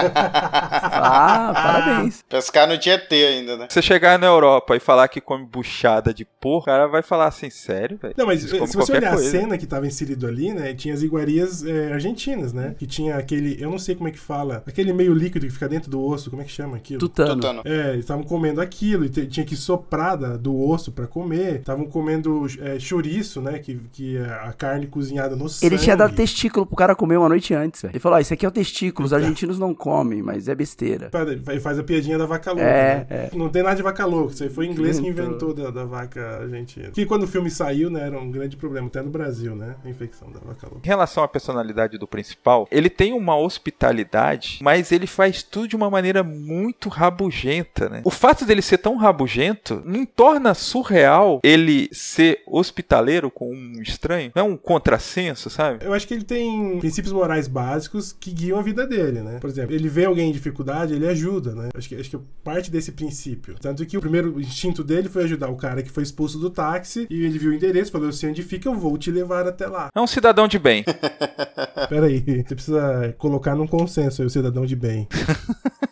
[0.92, 2.22] ah, parabéns.
[2.28, 3.66] Pescar no Tietê ainda, né?
[3.68, 7.26] Você chegar na Europa e falar que come buchada de porco, o cara vai falar
[7.26, 8.14] assim, sério, velho?
[8.16, 9.36] Não, mas eh, se você olhar coisa.
[9.36, 10.74] a cena que tava inserido ali, né?
[10.74, 12.74] Tinha as iguarias eh, argentinas, né?
[12.78, 15.68] Que tinha aquele, eu não sei como é que fala, aquele meio líquido que fica
[15.68, 17.00] dentro do osso, como é que chama aquilo?
[17.00, 17.34] Tutano.
[17.36, 17.62] Tutano.
[17.64, 21.56] É, eles estavam comendo aquilo e te- tinha que soprar da- do osso pra comer.
[21.56, 23.58] Estavam comendo é, chouriço, né?
[23.58, 25.66] Que, que é a carne cozinhada no sangue.
[25.74, 27.92] Ele tinha dado testículo pro cara comer uma noite antes, velho.
[27.92, 31.10] Ele falou, ó, isso aqui é o testículo, os argentinos não comem, mas é besteira.
[31.48, 32.64] Ele faz a piadinha da vaca louca.
[32.66, 33.30] É, né?
[33.34, 34.32] Não tem nada de vaca louca.
[34.34, 35.50] Isso aí foi o inglês que Inventou.
[35.50, 36.90] inventou da, da vaca argentina.
[36.90, 38.06] Que quando o filme saiu, né?
[38.06, 38.86] Era um grande problema.
[38.88, 39.76] Até no Brasil, né?
[39.84, 40.80] A infecção da vaca louca.
[40.84, 45.76] Em relação à personalidade do principal, ele tem uma hospitalidade, mas ele faz tudo de
[45.76, 48.02] uma maneira muito rabugenta, né?
[48.04, 54.32] O fato dele ser tão rabugento não torna surreal ele ser hospitaleiro com um estranho?
[54.34, 55.84] Não é um contrassenso, sabe?
[55.84, 59.38] Eu acho que ele tem princípios morais básicos que guiam a vida dele, né?
[59.40, 61.68] Por exemplo, ele vê alguém em dificuldade, ele ajuda, né?
[61.74, 63.56] Acho que, acho que parte desse princípio.
[63.60, 67.06] Tanto que o primeiro instinto dele foi ajudar o cara que foi expulso do táxi
[67.10, 69.66] e ele viu o endereço, falou: Eu sei onde fica, eu vou te levar até
[69.66, 69.88] lá.
[69.94, 70.84] É um cidadão de bem.
[71.88, 75.08] Pera aí, você precisa colocar num consenso aí o cidadão de bem.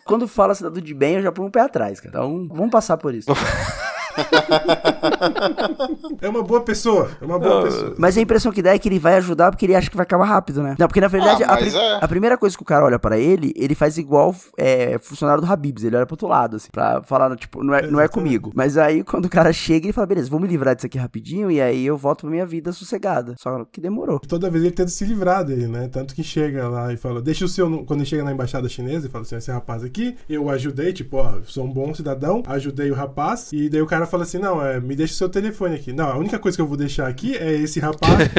[0.05, 2.09] Quando fala cidadão de bem, eu já ponho um pé atrás, cara.
[2.09, 3.29] Então, vamos passar por isso.
[6.21, 7.95] É uma boa pessoa, é uma boa Ah, pessoa.
[7.97, 10.03] Mas a impressão que dá é que ele vai ajudar porque ele acha que vai
[10.03, 10.75] acabar rápido, né?
[10.77, 11.99] Não, porque na verdade, Ah, a, pri- é.
[12.03, 15.51] a primeira coisa que o cara olha pra ele, ele faz igual é, funcionário do
[15.51, 15.83] Habibs.
[15.83, 18.51] Ele olha pro outro lado, assim, pra falar, tipo, não é, não é comigo.
[18.53, 21.49] Mas aí, quando o cara chega, ele fala, beleza, vou me livrar disso aqui rapidinho
[21.49, 23.35] e aí eu volto pra minha vida sossegada.
[23.37, 24.19] Só que demorou.
[24.19, 25.87] Toda vez ele tenta se livrar dele, né?
[25.87, 27.69] Tanto que chega lá e fala, deixa o seu.
[27.85, 31.17] Quando ele chega na embaixada chinesa e fala assim: esse rapaz aqui, eu ajudei, tipo,
[31.17, 33.51] ó, sou um bom cidadão, ajudei o rapaz.
[33.53, 35.93] E daí o cara fala assim: não, é, me deixa o seu telefone aqui.
[35.93, 38.29] Não, a única coisa que eu vou deixar aqui é esse rapaz.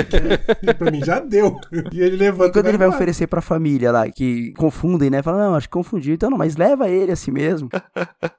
[0.60, 1.58] que pra mim já deu.
[1.92, 2.50] E ele levanta.
[2.50, 5.22] E quando ele vai oferecer pra família lá, que confundem, né?
[5.22, 6.14] Fala, não, acho que confundiu.
[6.14, 7.68] Então, não, mas leva ele assim mesmo.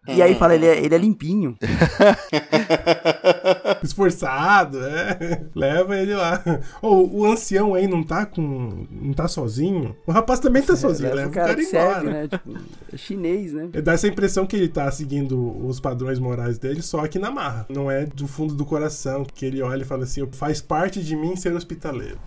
[0.07, 1.55] e aí fala, ele é, ele é limpinho.
[3.83, 5.41] Esforçado, é.
[5.55, 6.41] Leva ele lá.
[6.81, 8.85] Ou o ancião aí não tá com.
[8.91, 9.95] não tá sozinho.
[10.05, 11.93] O rapaz também tá sozinho, leva, o cara que embora.
[11.93, 12.27] serve, né?
[12.27, 12.57] Tipo,
[12.93, 13.69] é chinês, né?
[13.83, 17.65] Dá essa impressão que ele tá seguindo os padrões morais dele só aqui na marra.
[17.69, 21.15] Não é do fundo do coração que ele olha e fala assim: faz parte de
[21.15, 22.17] mim ser hospitaleiro.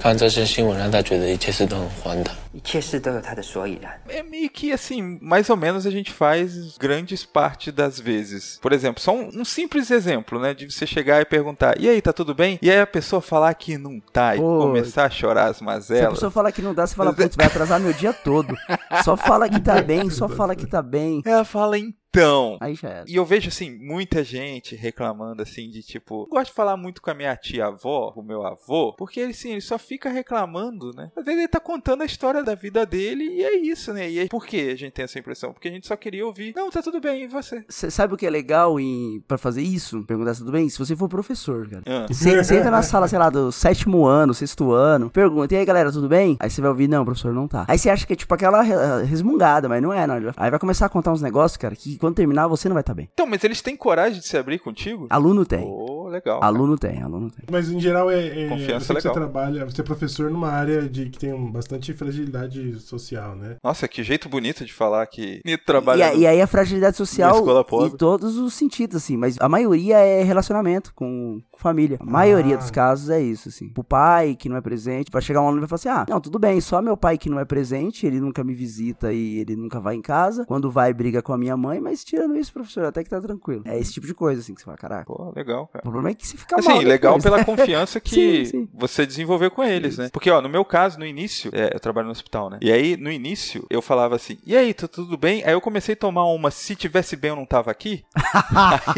[4.08, 8.58] É meio que assim, mais ou menos a gente faz grandes partes das vezes.
[8.62, 10.54] Por exemplo, só um, um, simples exemplo, né?
[10.54, 12.58] De você chegar e perguntar: e aí, tá tudo bem?
[12.62, 16.02] E aí a pessoa falar que não tá e Pô, começar a chorar as mazelas.
[16.02, 18.54] Se a pessoa falar que não dá, você fala: putz, vai atrasar meu dia todo.
[19.02, 21.22] Só fala que tá bem, só fala que tá bem.
[21.24, 22.56] Ela fala em então.
[22.60, 23.04] Aí já era.
[23.08, 26.26] E eu vejo, assim, muita gente reclamando, assim, de tipo.
[26.30, 29.60] Gosto de falar muito com a minha tia-avó, o meu avô, porque ele, assim, ele
[29.60, 31.10] só fica reclamando, né?
[31.16, 34.10] Às vezes ele tá contando a história da vida dele e é isso, né?
[34.10, 35.52] E aí, por que a gente tem essa impressão?
[35.52, 36.52] Porque a gente só queria ouvir.
[36.56, 37.64] Não, tá tudo bem, e você?
[37.68, 40.02] Cê sabe o que é legal em, pra fazer isso?
[40.04, 40.68] Perguntar se tudo bem?
[40.68, 41.82] Se você for professor, cara.
[41.86, 42.06] Ah.
[42.08, 45.64] Você você entra na sala, sei lá, do sétimo ano, sexto ano, pergunta, e aí
[45.64, 46.36] galera, tudo bem?
[46.40, 47.64] Aí você vai ouvir, não, professor, não tá.
[47.68, 50.14] Aí você acha que é tipo aquela re- resmungada, mas não é, não.
[50.36, 52.92] Aí vai começar a contar uns negócios, cara, que quando terminar você não vai estar
[52.92, 53.08] bem.
[53.14, 55.06] Então, mas eles têm coragem de se abrir contigo?
[55.08, 55.64] Aluno tem.
[55.66, 56.42] Oh, legal.
[56.42, 57.44] Aluno tem, aluno tem.
[57.50, 58.44] Mas em geral é.
[58.44, 59.14] é Confiança sei que você legal.
[59.14, 63.56] trabalha, você é professor numa área de, que tem bastante fragilidade social, né?
[63.62, 66.08] Nossa, que jeito bonito de falar que E, trabalha.
[66.08, 67.44] a- e aí a fragilidade social
[67.86, 69.16] em todos os sentidos, assim.
[69.16, 71.98] Mas a maioria é relacionamento com família.
[72.00, 72.58] A maioria Ah.
[72.58, 73.72] dos casos é isso, assim.
[73.76, 76.12] O pai que não é presente, vai chegar um aluno e vai falar assim, ah,
[76.12, 79.38] não, tudo bem, só meu pai que não é presente, ele nunca me visita e
[79.38, 80.44] ele nunca vai em casa.
[80.46, 83.62] Quando vai, briga com a minha mãe, mas tirando isso, professor, até que tá tranquilo.
[83.64, 85.04] É esse tipo de coisa, assim, que você fala, caraca.
[85.04, 85.82] Pô, legal, O cara.
[85.82, 87.44] problema é que se fica mal Assim, legal depois, pela né?
[87.46, 88.68] confiança que Sim, sim.
[88.72, 90.08] você desenvolveu com eles, né?
[90.12, 92.58] Porque, ó, no meu caso, no início, é, eu trabalho no hospital, né?
[92.60, 95.42] E aí, no início, eu falava assim, e aí, tá tudo bem?
[95.44, 98.04] Aí eu comecei a tomar uma, se tivesse bem eu não tava aqui.
[98.22, 98.92] aí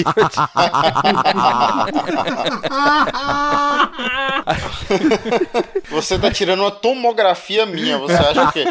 [5.91, 5.91] eu.
[5.91, 8.65] Você tá tirando uma tomografia minha, você acha que.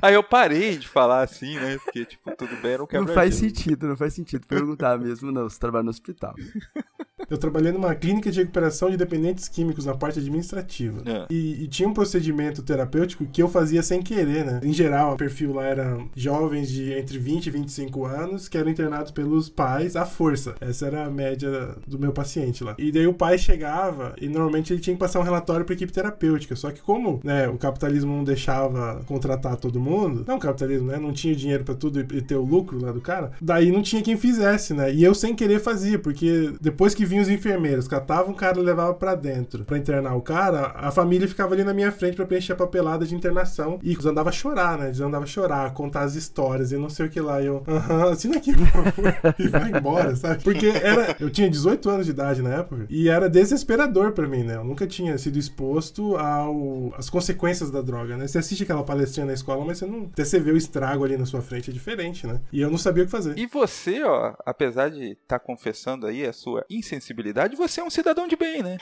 [0.00, 1.78] Aí eu parei de falar assim, né?
[1.84, 5.30] Porque, tipo, tudo bem, era um Não quebra faz sentido, não faz sentido perguntar mesmo,
[5.32, 5.48] não.
[5.48, 6.34] Você trabalha no hospital.
[7.32, 11.02] Eu trabalhei numa clínica de recuperação de dependentes químicos na parte administrativa.
[11.06, 11.26] É.
[11.30, 14.60] E, e tinha um procedimento terapêutico que eu fazia sem querer, né?
[14.62, 18.70] Em geral, o perfil lá era jovens de entre 20 e 25 anos que eram
[18.70, 20.54] internados pelos pais à força.
[20.60, 22.74] Essa era a média do meu paciente lá.
[22.76, 25.90] E daí o pai chegava e normalmente ele tinha que passar um relatório para equipe
[25.90, 26.54] terapêutica.
[26.54, 30.98] Só que como, né, o capitalismo não deixava contratar todo mundo, não o capitalismo, né,
[30.98, 33.80] não tinha dinheiro para tudo e, e ter o lucro lá do cara, daí não
[33.80, 34.92] tinha quem fizesse, né?
[34.92, 38.62] E eu sem querer fazia, porque depois que vinham os enfermeiros, catavam o cara e
[38.62, 42.26] levavam para dentro para internar o cara, a família ficava ali na minha frente para
[42.26, 44.86] preencher a papelada de internação e eles andavam a chorar, né?
[44.86, 47.40] Eles andavam a chorar, contar as histórias e não sei o que lá.
[47.40, 50.42] E eu, aham, assina aqui, por favor, e vai embora, sabe?
[50.42, 54.42] Porque era, eu tinha 18 anos de idade na época e era desesperador para mim,
[54.42, 54.56] né?
[54.56, 58.26] Eu nunca tinha sido exposto ao às consequências da droga, né?
[58.26, 61.16] Você assiste aquela palestrinha na escola, mas você não, até você vê o estrago ali
[61.16, 62.40] na sua frente é diferente, né?
[62.52, 63.38] E eu não sabia o que fazer.
[63.38, 67.11] E você, ó, apesar de estar confessando aí a sua insensibilidade,
[67.56, 68.76] você é um cidadão de bem, né?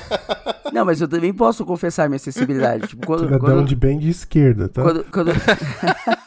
[0.72, 2.88] Não, mas eu também posso confessar minha sensibilidade.
[2.88, 4.82] Tipo, quando, Cidadão quando, de bem de esquerda, tá?
[4.82, 5.04] Quando.
[5.04, 5.32] Quando,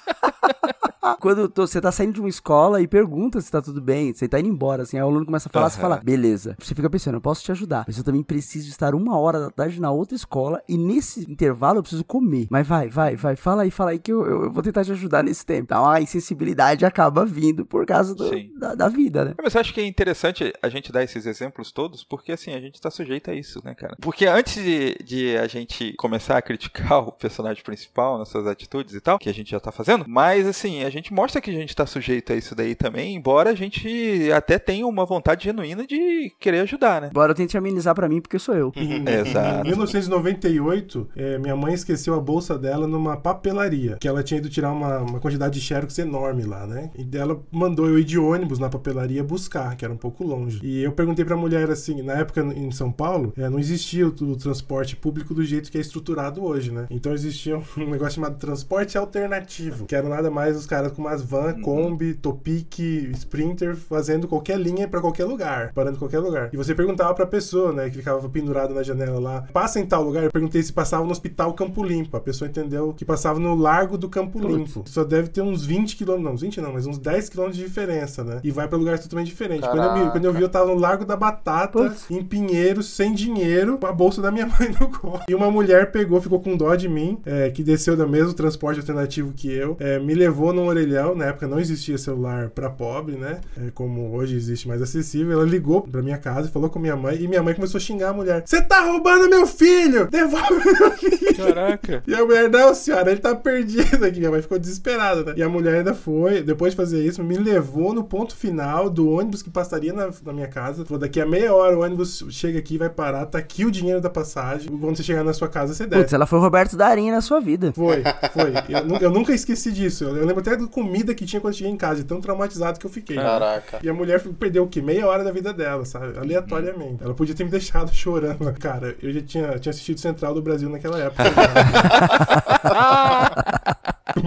[1.16, 4.28] quando tô- você tá saindo de uma escola e pergunta se tá tudo bem, você
[4.28, 5.90] tá indo embora, assim, aí o aluno começa a falar, você Aham.
[5.90, 6.56] fala, beleza.
[6.60, 9.50] Você fica pensando, eu posso te ajudar, mas eu também preciso estar uma hora da
[9.50, 12.48] tarde na outra escola e nesse intervalo eu preciso comer.
[12.50, 14.92] Mas vai, vai, vai, fala aí, fala aí que eu, eu, eu vou tentar te
[14.92, 15.64] ajudar nesse tempo.
[15.64, 19.34] Então a insensibilidade acaba vindo por causa do- da, da vida, né?
[19.42, 22.60] Mas eu acho que é interessante a gente dar esses exemplos todos, porque assim, a
[22.60, 23.96] gente tá sujeito a isso, né, cara?
[24.02, 28.94] Porque antes de, de a gente começar a criticar o personagem principal nas suas atitudes
[28.94, 31.54] e tal, que a gente já tá fazendo, mas assim, a gente mostra que a
[31.54, 35.86] gente tá sujeito a isso daí também, embora a gente até tenha uma vontade genuína
[35.86, 37.08] de querer ajudar, né?
[37.12, 38.72] Embora eu tente amenizar pra mim, porque sou eu.
[38.76, 39.68] Exato.
[39.68, 44.50] Em 1998, eh, minha mãe esqueceu a bolsa dela numa papelaria, que ela tinha ido
[44.50, 46.92] tirar uma, uma quantidade de xerox enorme lá, né?
[46.98, 50.60] E ela mandou eu ir de ônibus na papelaria buscar, que era um pouco longe.
[50.64, 54.10] E eu perguntei pra mulher assim, na época em São Paulo, eh, não existia o,
[54.10, 56.88] o transporte público do jeito que é estruturado hoje, né?
[56.90, 61.02] Então existia um negócio chamado transporte alternativo, que era nada mais os caras caras com
[61.02, 62.80] umas van, Kombi, Topic,
[63.14, 66.50] Sprinter, fazendo qualquer linha pra qualquer lugar, parando em qualquer lugar.
[66.54, 70.04] E você perguntava pra pessoa, né, que ficava pendurado na janela lá, passa em tal
[70.04, 70.24] lugar?
[70.24, 72.16] Eu perguntei se passava no Hospital Campo Limpo.
[72.16, 74.84] A pessoa entendeu que passava no Largo do Campo Limpo.
[74.86, 77.68] Só deve ter uns 20 quilômetros, não, uns 20 não, mas uns 10 quilômetros de
[77.68, 78.40] diferença, né?
[78.44, 79.68] E vai pra lugares totalmente diferentes.
[79.68, 82.10] Quando eu, quando eu vi, eu tava no Largo da Batata, Putz.
[82.10, 85.22] em Pinheiros, sem dinheiro, com a bolsa da minha mãe no colo.
[85.28, 88.80] E uma mulher pegou, ficou com dó de mim, é, que desceu do mesmo transporte
[88.80, 93.16] alternativo que eu, é, me levou num orelhão, na época não existia celular pra pobre,
[93.16, 93.42] né?
[93.58, 95.34] É, como hoje existe mais acessível.
[95.34, 97.82] Ela ligou pra minha casa e falou com minha mãe, e minha mãe começou a
[97.82, 98.44] xingar a mulher.
[98.46, 100.08] Você tá roubando meu filho!
[100.08, 101.38] Devolve meu filho!
[101.38, 102.04] Caraca.
[102.08, 104.20] E a mulher, não, senhora, ele tá perdido aqui.
[104.20, 105.34] Minha mãe ficou desesperada, né?
[105.38, 109.10] E a mulher ainda foi, depois de fazer isso, me levou no ponto final do
[109.10, 110.86] ônibus que passaria na, na minha casa.
[110.86, 114.02] Falou, daqui a meia hora o ônibus chega aqui, vai parar, tá aqui o dinheiro
[114.02, 114.70] da passagem.
[114.78, 116.04] Quando você chegar na sua casa, você desce.
[116.04, 117.72] Putz, ela foi o Roberto Darinho na sua vida.
[117.74, 118.54] Foi, foi.
[118.70, 120.04] Eu, eu nunca esqueci disso.
[120.04, 122.22] Eu, eu lembro até da comida que tinha quando eu cheguei em casa, de tão
[122.22, 123.16] traumatizado que eu fiquei.
[123.16, 123.80] Caraca.
[123.82, 124.82] E a mulher perdeu o quê?
[124.82, 126.18] Meia hora da vida dela, sabe?
[126.18, 127.04] Aleatoriamente.
[127.04, 128.54] Ela podia ter me deixado chorando.
[128.60, 131.24] Cara, eu já tinha, tinha assistido Central do Brasil naquela época.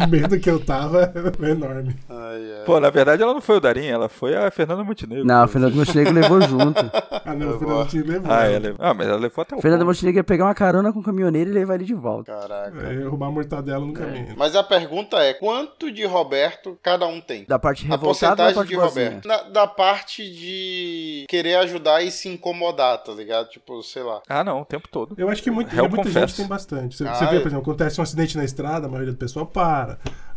[0.05, 1.97] o medo que eu tava era enorme.
[2.09, 2.65] Ai, ai.
[2.65, 5.25] Pô, na verdade ela não foi o Darinho, ela foi a Fernanda Montenegro.
[5.25, 5.53] Não, o pô.
[5.53, 6.81] Fernando Montenegro levou junto.
[7.23, 8.33] Ah, não, o Fernando te levou.
[8.33, 8.75] Ah, ela...
[8.79, 9.85] ah, mas ela levou até o ponto.
[9.85, 12.33] Montenegro ia pegar uma carona com o caminhoneiro e levar ele de volta.
[12.33, 12.79] Caraca.
[12.89, 14.35] É, roubar a mortadela no caminho.
[14.37, 17.45] Mas a pergunta é: quanto de Roberto cada um tem?
[17.47, 19.05] Da parte A revoltada ou da porcentagem parte de boazinha?
[19.07, 19.29] Roberto.
[19.29, 23.49] Na- da parte de querer ajudar e se incomodar, tá ligado?
[23.51, 24.23] Tipo, sei lá.
[24.29, 25.15] Ah, não, o tempo todo.
[25.19, 26.19] Eu acho que muito, muita confesso.
[26.29, 26.97] gente tem bastante.
[26.97, 29.19] Você, Ah, você vê, eu- por exemplo, acontece um acidente na estrada, a maioria do
[29.19, 29.90] pessoal para.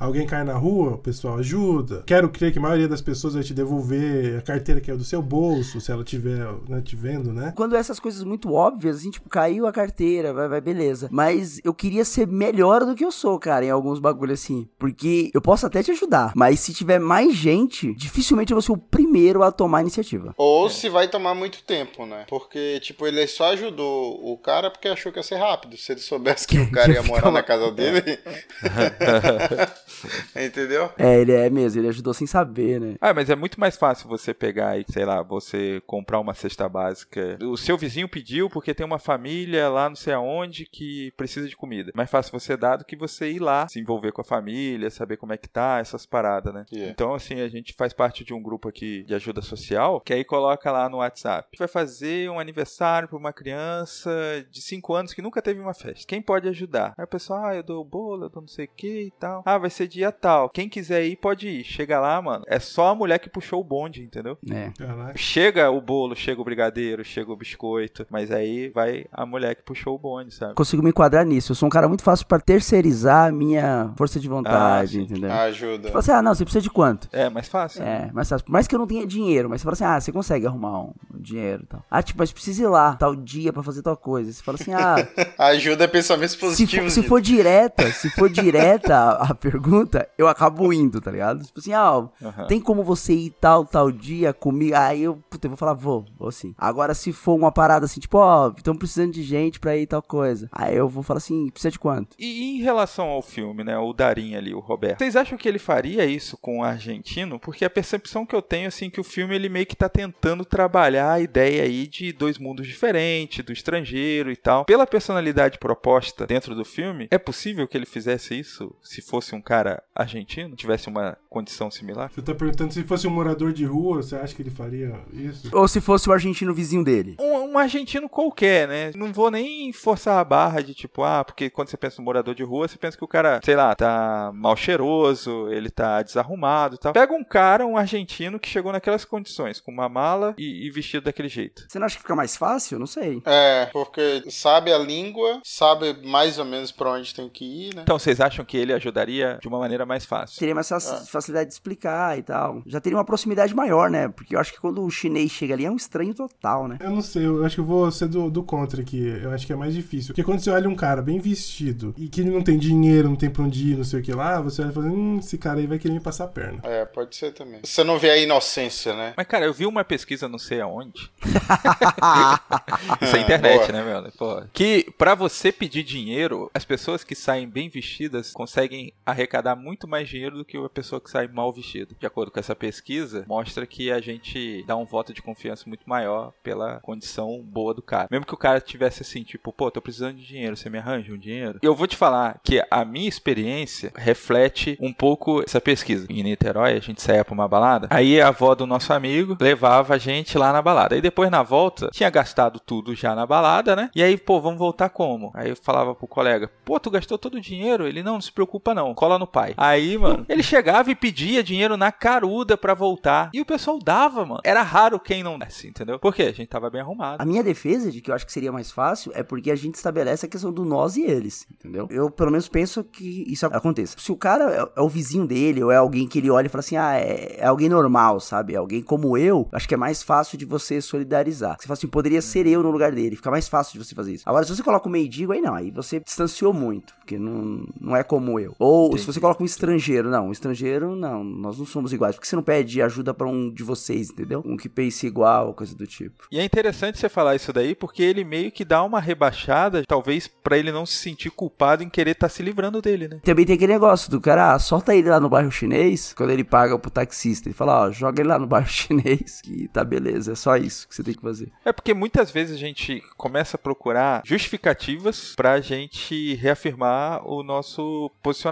[0.03, 2.03] Alguém cai na rua, o pessoal ajuda.
[2.05, 5.03] Quero crer que a maioria das pessoas vai te devolver a carteira que é do
[5.05, 7.53] seu bolso, se ela tiver né, te vendo, né?
[7.55, 11.07] Quando essas coisas muito óbvias, assim, tipo, caiu a carteira, vai, vai, beleza.
[11.09, 14.67] Mas eu queria ser melhor do que eu sou, cara, em alguns bagulhos assim.
[14.77, 18.73] Porque eu posso até te ajudar, mas se tiver mais gente, dificilmente eu vou ser
[18.73, 20.33] o primeiro a tomar a iniciativa.
[20.37, 22.25] Ou se vai tomar muito tempo, né?
[22.27, 25.77] Porque, tipo, ele só ajudou o cara porque achou que ia ser rápido.
[25.77, 28.19] Se ele soubesse que o cara ia morar na casa dele.
[30.35, 30.91] Entendeu?
[30.97, 32.95] É, ele é mesmo, ele ajudou sem saber, né?
[32.99, 36.67] Ah, mas é muito mais fácil você pegar e, sei lá, você comprar uma cesta
[36.67, 37.37] básica.
[37.41, 41.55] O seu vizinho pediu porque tem uma família lá não sei aonde que precisa de
[41.55, 41.91] comida.
[41.95, 45.17] Mais fácil você dar do que você ir lá, se envolver com a família, saber
[45.17, 46.65] como é que tá, essas paradas, né?
[46.71, 46.91] Yeah.
[46.91, 50.23] Então, assim, a gente faz parte de um grupo aqui de ajuda social, que aí
[50.23, 51.47] coloca lá no WhatsApp.
[51.47, 54.11] A gente vai fazer um aniversário pra uma criança
[54.49, 56.07] de 5 anos que nunca teve uma festa.
[56.07, 56.93] Quem pode ajudar?
[56.97, 59.41] Aí o pessoal, ah, eu dou bolo, eu dou não sei o que e tal.
[59.45, 60.49] Ah, vai ser dia tal.
[60.49, 61.63] Quem quiser ir, pode ir.
[61.63, 62.43] Chega lá, mano.
[62.47, 64.37] É só a mulher que puxou o bonde, entendeu?
[64.51, 64.71] É.
[64.77, 65.17] Caraca.
[65.17, 68.05] Chega o bolo, chega o brigadeiro, chega o biscoito.
[68.09, 70.55] Mas aí vai a mulher que puxou o bonde, sabe?
[70.55, 71.51] Consigo me enquadrar nisso.
[71.51, 75.31] Eu sou um cara muito fácil pra terceirizar a minha força de vontade, Ah, entendeu?
[75.31, 75.87] Ajuda.
[75.87, 77.07] Tipo assim, ah, não, você precisa de quanto?
[77.11, 77.81] É, mais fácil.
[77.83, 78.45] É, mas fácil.
[78.45, 80.81] Por mais que eu não tenha dinheiro, mas você fala assim, ah, você consegue arrumar
[80.81, 81.83] um dinheiro e tal.
[81.89, 84.31] Ah, tipo, mas precisa ir lá, tal dia pra fazer tal coisa.
[84.31, 84.95] Você fala assim, ah,
[85.37, 90.27] Ajuda é pensamentos se for, se for direta, se for direta a, a pergunta, eu
[90.27, 91.43] acabo indo, tá ligado?
[91.43, 92.47] Tipo assim, ah, Aham.
[92.47, 94.75] tem como você ir tal, tal dia comigo?
[94.75, 96.53] Aí eu, puta, eu vou falar, vou, vou sim.
[96.57, 100.01] Agora, se for uma parada assim, tipo, ó, estão precisando de gente pra ir tal
[100.01, 100.49] coisa.
[100.51, 102.15] Aí eu vou falar assim, precisa de quanto?
[102.17, 105.59] E em relação ao filme, né, o Darim ali, o Roberto, vocês acham que ele
[105.59, 107.39] faria isso com o argentino?
[107.39, 110.45] Porque a percepção que eu tenho, assim, que o filme ele meio que tá tentando
[110.45, 114.65] trabalhar a ideia aí de dois mundos diferentes, do estrangeiro e tal.
[114.65, 119.41] Pela personalidade proposta dentro do filme, é possível que ele fizesse isso se fosse um
[119.41, 122.11] cara argentino, tivesse uma condição similar?
[122.13, 125.49] Você tá perguntando se fosse um morador de rua, você acha que ele faria isso?
[125.55, 127.17] Ou se fosse o argentino vizinho dele.
[127.19, 128.91] Um, um argentino qualquer, né?
[128.95, 132.35] Não vou nem forçar a barra de tipo, ah, porque quando você pensa no morador
[132.35, 136.75] de rua, você pensa que o cara, sei lá, tá mal cheiroso, ele tá desarrumado
[136.75, 136.93] e tal.
[136.93, 141.03] Pega um cara, um argentino, que chegou naquelas condições, com uma mala e, e vestido
[141.03, 141.65] daquele jeito.
[141.67, 142.79] Você não acha que fica mais fácil?
[142.79, 143.21] Não sei.
[143.25, 147.81] É, porque sabe a língua, sabe mais ou menos pra onde tem que ir, né?
[147.83, 150.39] Então, vocês acham que ele ajudaria de uma maneira mais fácil?
[150.39, 152.61] Teria mais faci- facilidade de explicar e tal.
[152.65, 154.07] Já teria uma proximidade maior, né?
[154.09, 156.77] Porque eu acho que quando o chinês chega ali é um estranho total, né?
[156.79, 159.01] Eu não sei, eu acho que eu vou ser do, do contra aqui.
[159.21, 160.09] Eu acho que é mais difícil.
[160.13, 163.15] Porque quando você olha um cara bem vestido e que ele não tem dinheiro, não
[163.15, 165.37] tem pra onde ir, não sei o que lá, você olha e fala, hum, esse
[165.37, 166.59] cara aí vai querer me passar a perna.
[166.63, 167.59] É, pode ser também.
[167.63, 169.13] Você não vê a inocência, né?
[169.17, 171.09] Mas, cara, eu vi uma pesquisa, não sei aonde.
[173.01, 173.71] Isso é internet, Boa.
[173.71, 174.11] né, meu?
[174.17, 174.43] Pô.
[174.53, 180.07] Que pra você pedir dinheiro, as pessoas que saem bem vestidas conseguem arrecadar muito mais
[180.07, 181.95] dinheiro do que a pessoa que sai mal vestida.
[181.99, 185.87] De acordo com essa pesquisa, mostra que a gente dá um voto de confiança muito
[185.87, 188.07] maior pela condição boa do cara.
[188.09, 191.13] Mesmo que o cara tivesse assim, tipo, pô, tô precisando de dinheiro, você me arranja
[191.13, 191.59] um dinheiro?
[191.61, 196.07] Eu vou te falar que a minha experiência reflete um pouco essa pesquisa.
[196.09, 199.95] Em Niterói, a gente saía pra uma balada, aí a avó do nosso amigo levava
[199.95, 200.95] a gente lá na balada.
[200.95, 203.89] Aí depois na volta, tinha gastado tudo já na balada, né?
[203.93, 205.31] E aí, pô, vamos voltar como?
[205.33, 207.87] Aí eu falava pro colega, pô, tu gastou todo o dinheiro?
[207.87, 209.53] Ele, não, não se preocupa não, cola no pai.
[209.57, 213.29] Aí, mano, ele chegava e pedia dinheiro na caruda pra voltar.
[213.33, 214.41] E o pessoal dava, mano.
[214.43, 215.99] Era raro quem não desse, entendeu?
[215.99, 217.21] Porque a gente tava bem arrumado.
[217.21, 219.75] A minha defesa de que eu acho que seria mais fácil é porque a gente
[219.75, 221.87] estabelece a questão do nós e eles, entendeu?
[221.89, 223.95] Eu, pelo menos, penso que isso aconteça.
[223.97, 226.49] Se o cara é, é o vizinho dele ou é alguém que ele olha e
[226.49, 228.53] fala assim, ah, é, é alguém normal, sabe?
[228.53, 231.57] É alguém como eu, acho que é mais fácil de você solidarizar.
[231.59, 234.13] Você fala assim, poderia ser eu no lugar dele, fica mais fácil de você fazer
[234.13, 234.23] isso.
[234.27, 237.95] Agora, se você coloca o mendigo, aí não, aí você distanciou muito, porque não, não
[237.95, 238.55] é como eu.
[238.63, 242.15] Ou se você coloca um estrangeiro, não, um estrangeiro, não, nós não somos iguais.
[242.15, 244.41] Porque você não pede ajuda pra um de vocês, entendeu?
[244.45, 246.27] Um que pense igual, coisa do tipo.
[246.31, 250.27] E é interessante você falar isso daí, porque ele meio que dá uma rebaixada, talvez
[250.27, 253.19] pra ele não se sentir culpado em querer estar se livrando dele, né?
[253.23, 256.43] Também tem aquele negócio do cara, ah, solta ele lá no bairro chinês, quando ele
[256.43, 257.49] paga pro taxista.
[257.49, 260.87] Ele fala, ó, joga ele lá no bairro chinês, que tá beleza, é só isso
[260.87, 261.51] que você tem que fazer.
[261.65, 268.09] É porque muitas vezes a gente começa a procurar justificativas pra gente reafirmar o nosso
[268.21, 268.42] posicionamento,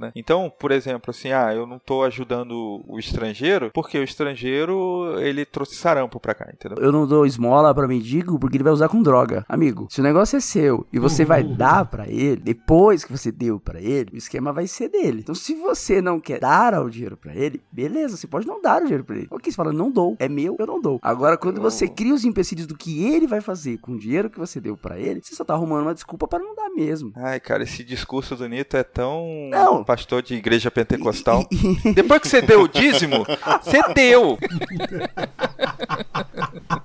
[0.00, 0.12] né?
[0.14, 5.44] Então, por exemplo, assim, ah, eu não tô ajudando o estrangeiro porque o estrangeiro, ele
[5.44, 6.82] trouxe sarampo pra cá, entendeu?
[6.82, 9.44] Eu não dou esmola pra mendigo porque ele vai usar com droga.
[9.48, 13.32] Amigo, se o negócio é seu e você vai dar pra ele, depois que você
[13.32, 15.20] deu pra ele, o esquema vai ser dele.
[15.20, 18.80] Então, se você não quer dar o dinheiro pra ele, beleza, você pode não dar
[18.80, 19.28] o dinheiro pra ele.
[19.30, 20.98] Ok, você fala, não dou, é meu, eu não dou.
[21.02, 24.38] Agora, quando você cria os empecilhos do que ele vai fazer com o dinheiro que
[24.38, 27.12] você deu pra ele, você só tá arrumando uma desculpa para não dar mesmo.
[27.16, 29.84] Ai, cara, esse discurso do Nito é tão Não.
[29.84, 31.46] pastor de igreja pentecostal.
[31.94, 33.24] Depois que você deu o dízimo,
[33.62, 34.38] você deu.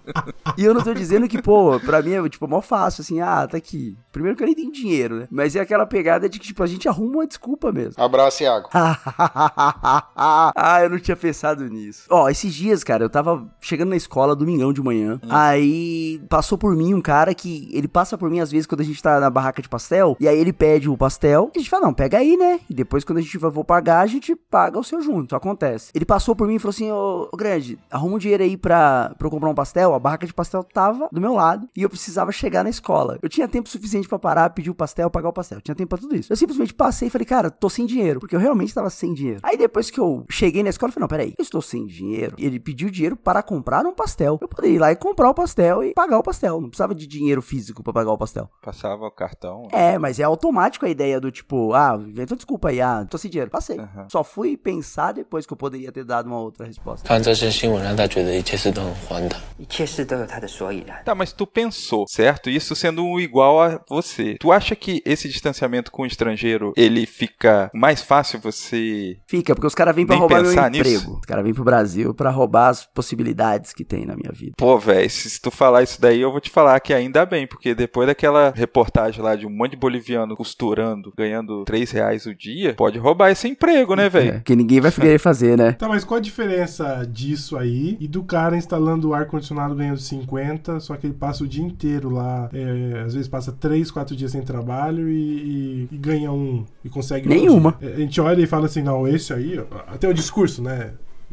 [0.57, 3.47] E eu não tô dizendo que, pô, pra mim é, tipo, mó fácil, assim, ah,
[3.47, 3.97] tá aqui.
[4.11, 5.27] Primeiro que eu nem tenho dinheiro, né?
[5.29, 8.01] Mas é aquela pegada de que, tipo, a gente arruma uma desculpa mesmo.
[8.01, 8.69] Abraço, Iago.
[8.73, 12.05] ah, eu não tinha pensado nisso.
[12.09, 15.19] Ó, esses dias, cara, eu tava chegando na escola domingão de manhã.
[15.29, 18.85] Aí passou por mim um cara que ele passa por mim às vezes quando a
[18.85, 20.15] gente tá na barraca de pastel.
[20.19, 21.51] E aí ele pede o pastel.
[21.53, 22.59] E a gente fala, não, pega aí, né?
[22.69, 25.35] E depois quando a gente for pagar, a gente paga o seu junto.
[25.35, 25.91] Acontece.
[25.93, 29.13] Ele passou por mim e falou assim: Ô, ô grande, arruma um dinheiro aí pra,
[29.17, 29.93] pra eu comprar um pastel.
[29.93, 33.18] A barraca de pastel tava do meu lado e eu precisava chegar na escola.
[33.22, 35.60] Eu tinha tempo suficiente pra parar, pedir o pastel, pagar o pastel.
[35.60, 36.32] Tinha tempo pra tudo isso.
[36.32, 38.20] Eu simplesmente passei e falei, cara, tô sem dinheiro.
[38.20, 39.40] Porque eu realmente tava sem dinheiro.
[39.42, 42.34] Aí depois que eu cheguei na escola, eu falei, não, peraí, eu estou sem dinheiro.
[42.38, 44.38] Ele pediu dinheiro para comprar um pastel.
[44.40, 46.60] Eu poderia ir lá e comprar o pastel e pagar o pastel.
[46.60, 48.50] Não precisava de dinheiro físico pra pagar o pastel.
[48.62, 49.68] Passava o cartão.
[49.72, 53.30] É, mas é automático a ideia do tipo, ah, então desculpa aí, ah, tô sem
[53.30, 53.50] dinheiro.
[53.50, 53.78] Passei.
[53.78, 54.06] Aham.
[54.10, 57.06] Só fui pensar depois que eu poderia ter dado uma outra resposta.
[57.06, 59.40] 看这些新闻，让他觉得一切事都很荒唐。
[59.58, 61.02] 一切事都有它 的所以然。
[61.04, 62.50] Tá, mas tu pensou, certo?
[62.50, 64.36] Isso sendo um igual a você.
[64.38, 69.18] Tu acha que esse distanciamento com o estrangeiro, ele fica mais fácil você...
[69.26, 70.90] Fica, porque os caras vêm pra Nem roubar meu pensar nisso?
[70.90, 71.18] emprego.
[71.18, 74.52] Os caras vêm pro Brasil pra roubar as possibilidades que tem na minha vida.
[74.56, 77.46] Pô, velho, se se tu falar isso daí, eu vou te falar que ainda bem,
[77.46, 82.34] porque depois daquela reportagem lá de um monte de boliviano costurando, ganhando 3 reais o
[82.34, 84.34] dia, pode roubar esse emprego, né, velho?
[84.34, 85.72] É, que ninguém vai querer fazer, né?
[85.72, 90.79] Tá, mas qual a diferença disso aí e do cara instalando o ar-condicionado ganhando 50,
[90.79, 94.31] só que ele passa o dia inteiro lá, é, às vezes passa 3, 4 dias
[94.31, 97.27] sem trabalho e, e- e ganha um e consegue.
[97.27, 97.75] um Nenhuma.
[97.79, 97.89] dia.
[97.91, 100.91] É, A gente olha e fala assim, não, esse aí, até o discurso, né?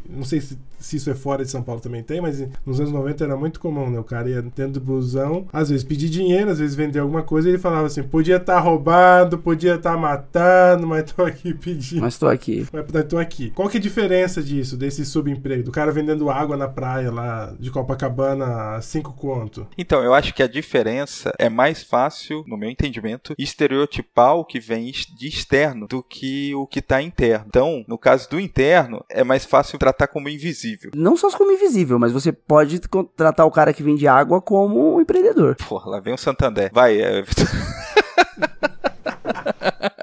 [0.09, 2.91] Não sei se, se isso é fora de São Paulo também tem, mas nos anos
[2.91, 3.99] 90 era muito comum, né?
[3.99, 7.47] O cara ia dentro do busão, às vezes pedir dinheiro, às vezes vender alguma coisa,
[7.47, 12.01] e ele falava assim: podia estar roubado, podia estar matando, mas tô aqui pedindo.
[12.01, 12.67] Mas tô aqui.
[12.73, 15.63] Mas então aqui, qual que é a diferença disso, desse subemprego?
[15.63, 19.67] Do cara vendendo água na praia lá de Copacabana a 5 conto?
[19.77, 24.59] Então, eu acho que a diferença é mais fácil, no meu entendimento, estereotipar o que
[24.59, 27.45] vem de externo do que o que tá interno.
[27.47, 30.91] Então, no caso do interno, é mais fácil tratar como invisível.
[30.95, 35.01] Não só como invisível, mas você pode contratar o cara que vende água como um
[35.01, 35.55] empreendedor.
[35.67, 36.69] Porra, lá vem o Santander.
[36.73, 37.23] Vai, é...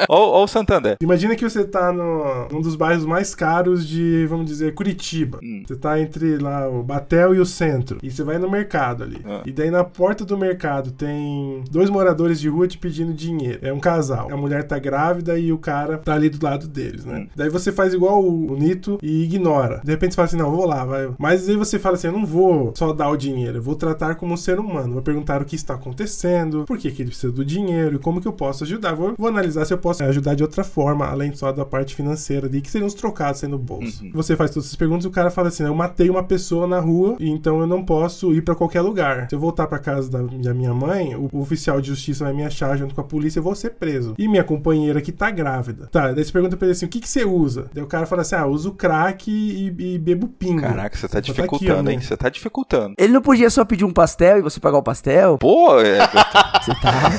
[0.08, 0.96] Ou o Santander.
[1.02, 5.40] Imagina que você tá no, num dos bairros mais caros de, vamos dizer, Curitiba.
[5.42, 5.62] Hum.
[5.66, 7.98] Você tá entre lá o Batel e o centro.
[8.02, 9.20] E você vai no mercado ali.
[9.24, 9.42] Ah.
[9.44, 13.58] E daí na porta do mercado tem dois moradores de rua te pedindo dinheiro.
[13.62, 14.28] É um casal.
[14.32, 17.20] A mulher tá grávida e o cara tá ali do lado deles, né?
[17.20, 17.28] Hum.
[17.34, 19.80] Daí você faz igual o, o Nito e ignora.
[19.84, 21.10] De repente você fala assim: não, vou lá, vai.
[21.18, 24.14] Mas aí você fala assim: eu não vou só dar o dinheiro, eu vou tratar
[24.14, 24.94] como um ser humano.
[24.94, 28.20] Vou perguntar o que está acontecendo, por que, que ele precisa do dinheiro e como
[28.20, 28.94] que eu posso ajudar.
[28.94, 31.94] Vou, vou analisar se eu posso posso ajudar de outra forma, além só da parte
[31.94, 34.04] financeira ali, que seriam os trocados sendo no bolso.
[34.04, 34.12] Uhum.
[34.14, 36.78] Você faz todas essas perguntas e o cara fala assim: eu matei uma pessoa na
[36.78, 39.28] rua, e então eu não posso ir pra qualquer lugar.
[39.28, 42.32] Se eu voltar pra casa da, da minha mãe, o, o oficial de justiça vai
[42.32, 44.14] me achar junto com a polícia e eu vou ser preso.
[44.16, 45.88] E minha companheira que tá grávida.
[45.90, 47.68] Tá, daí você pergunta pra ele assim: o que, que você usa?
[47.74, 50.62] Daí o cara fala assim: ah, eu uso crack e, e bebo pingo.
[50.62, 51.96] Caraca, você tá tá aqui, dificultando, hein?
[51.96, 52.02] né?
[52.02, 52.94] Você tá dificultando.
[52.96, 55.38] Ele não podia só pedir um pastel e você pagar o pastel?
[55.38, 55.98] Pô, é...
[56.60, 57.10] Você tá.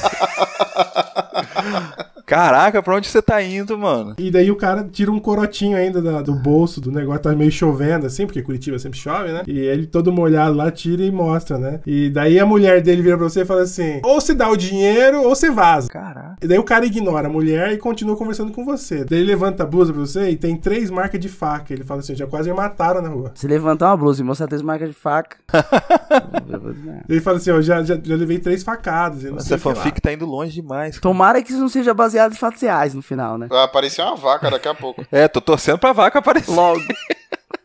[2.25, 4.15] caraca, pra onde você tá indo, mano?
[4.17, 7.51] E daí o cara tira um corotinho ainda da- do bolso do negócio, tá meio
[7.51, 9.43] chovendo assim, porque Curitiba sempre chove, né?
[9.47, 11.79] E ele todo molhado lá tira e mostra, né?
[11.85, 14.55] E daí a mulher dele vira pra você e fala assim: ou você dá o
[14.57, 15.89] dinheiro ou você vaza.
[15.89, 16.35] Caraca.
[16.41, 19.03] E daí o cara ignora a mulher e continua conversando com você.
[19.03, 21.73] Daí ele levanta a blusa pra você e tem três marcas de faca.
[21.73, 23.31] Ele fala assim: já quase me mataram na rua.
[23.35, 25.37] Se levantar uma blusa e mostrar três marcas de faca.
[27.07, 29.23] Ele fala assim: ó, já, já, já levei três facadas.
[29.25, 29.59] Essa lá.
[29.59, 30.95] fanfic tá indo longe demais.
[30.95, 31.01] cara.
[31.01, 33.47] Tomara que isso não seja baseado em fatos reais no final, né?
[33.47, 35.05] Vai aparecer uma vaca daqui a pouco.
[35.11, 36.51] É, tô torcendo pra vaca aparecer.
[36.51, 36.79] Logo.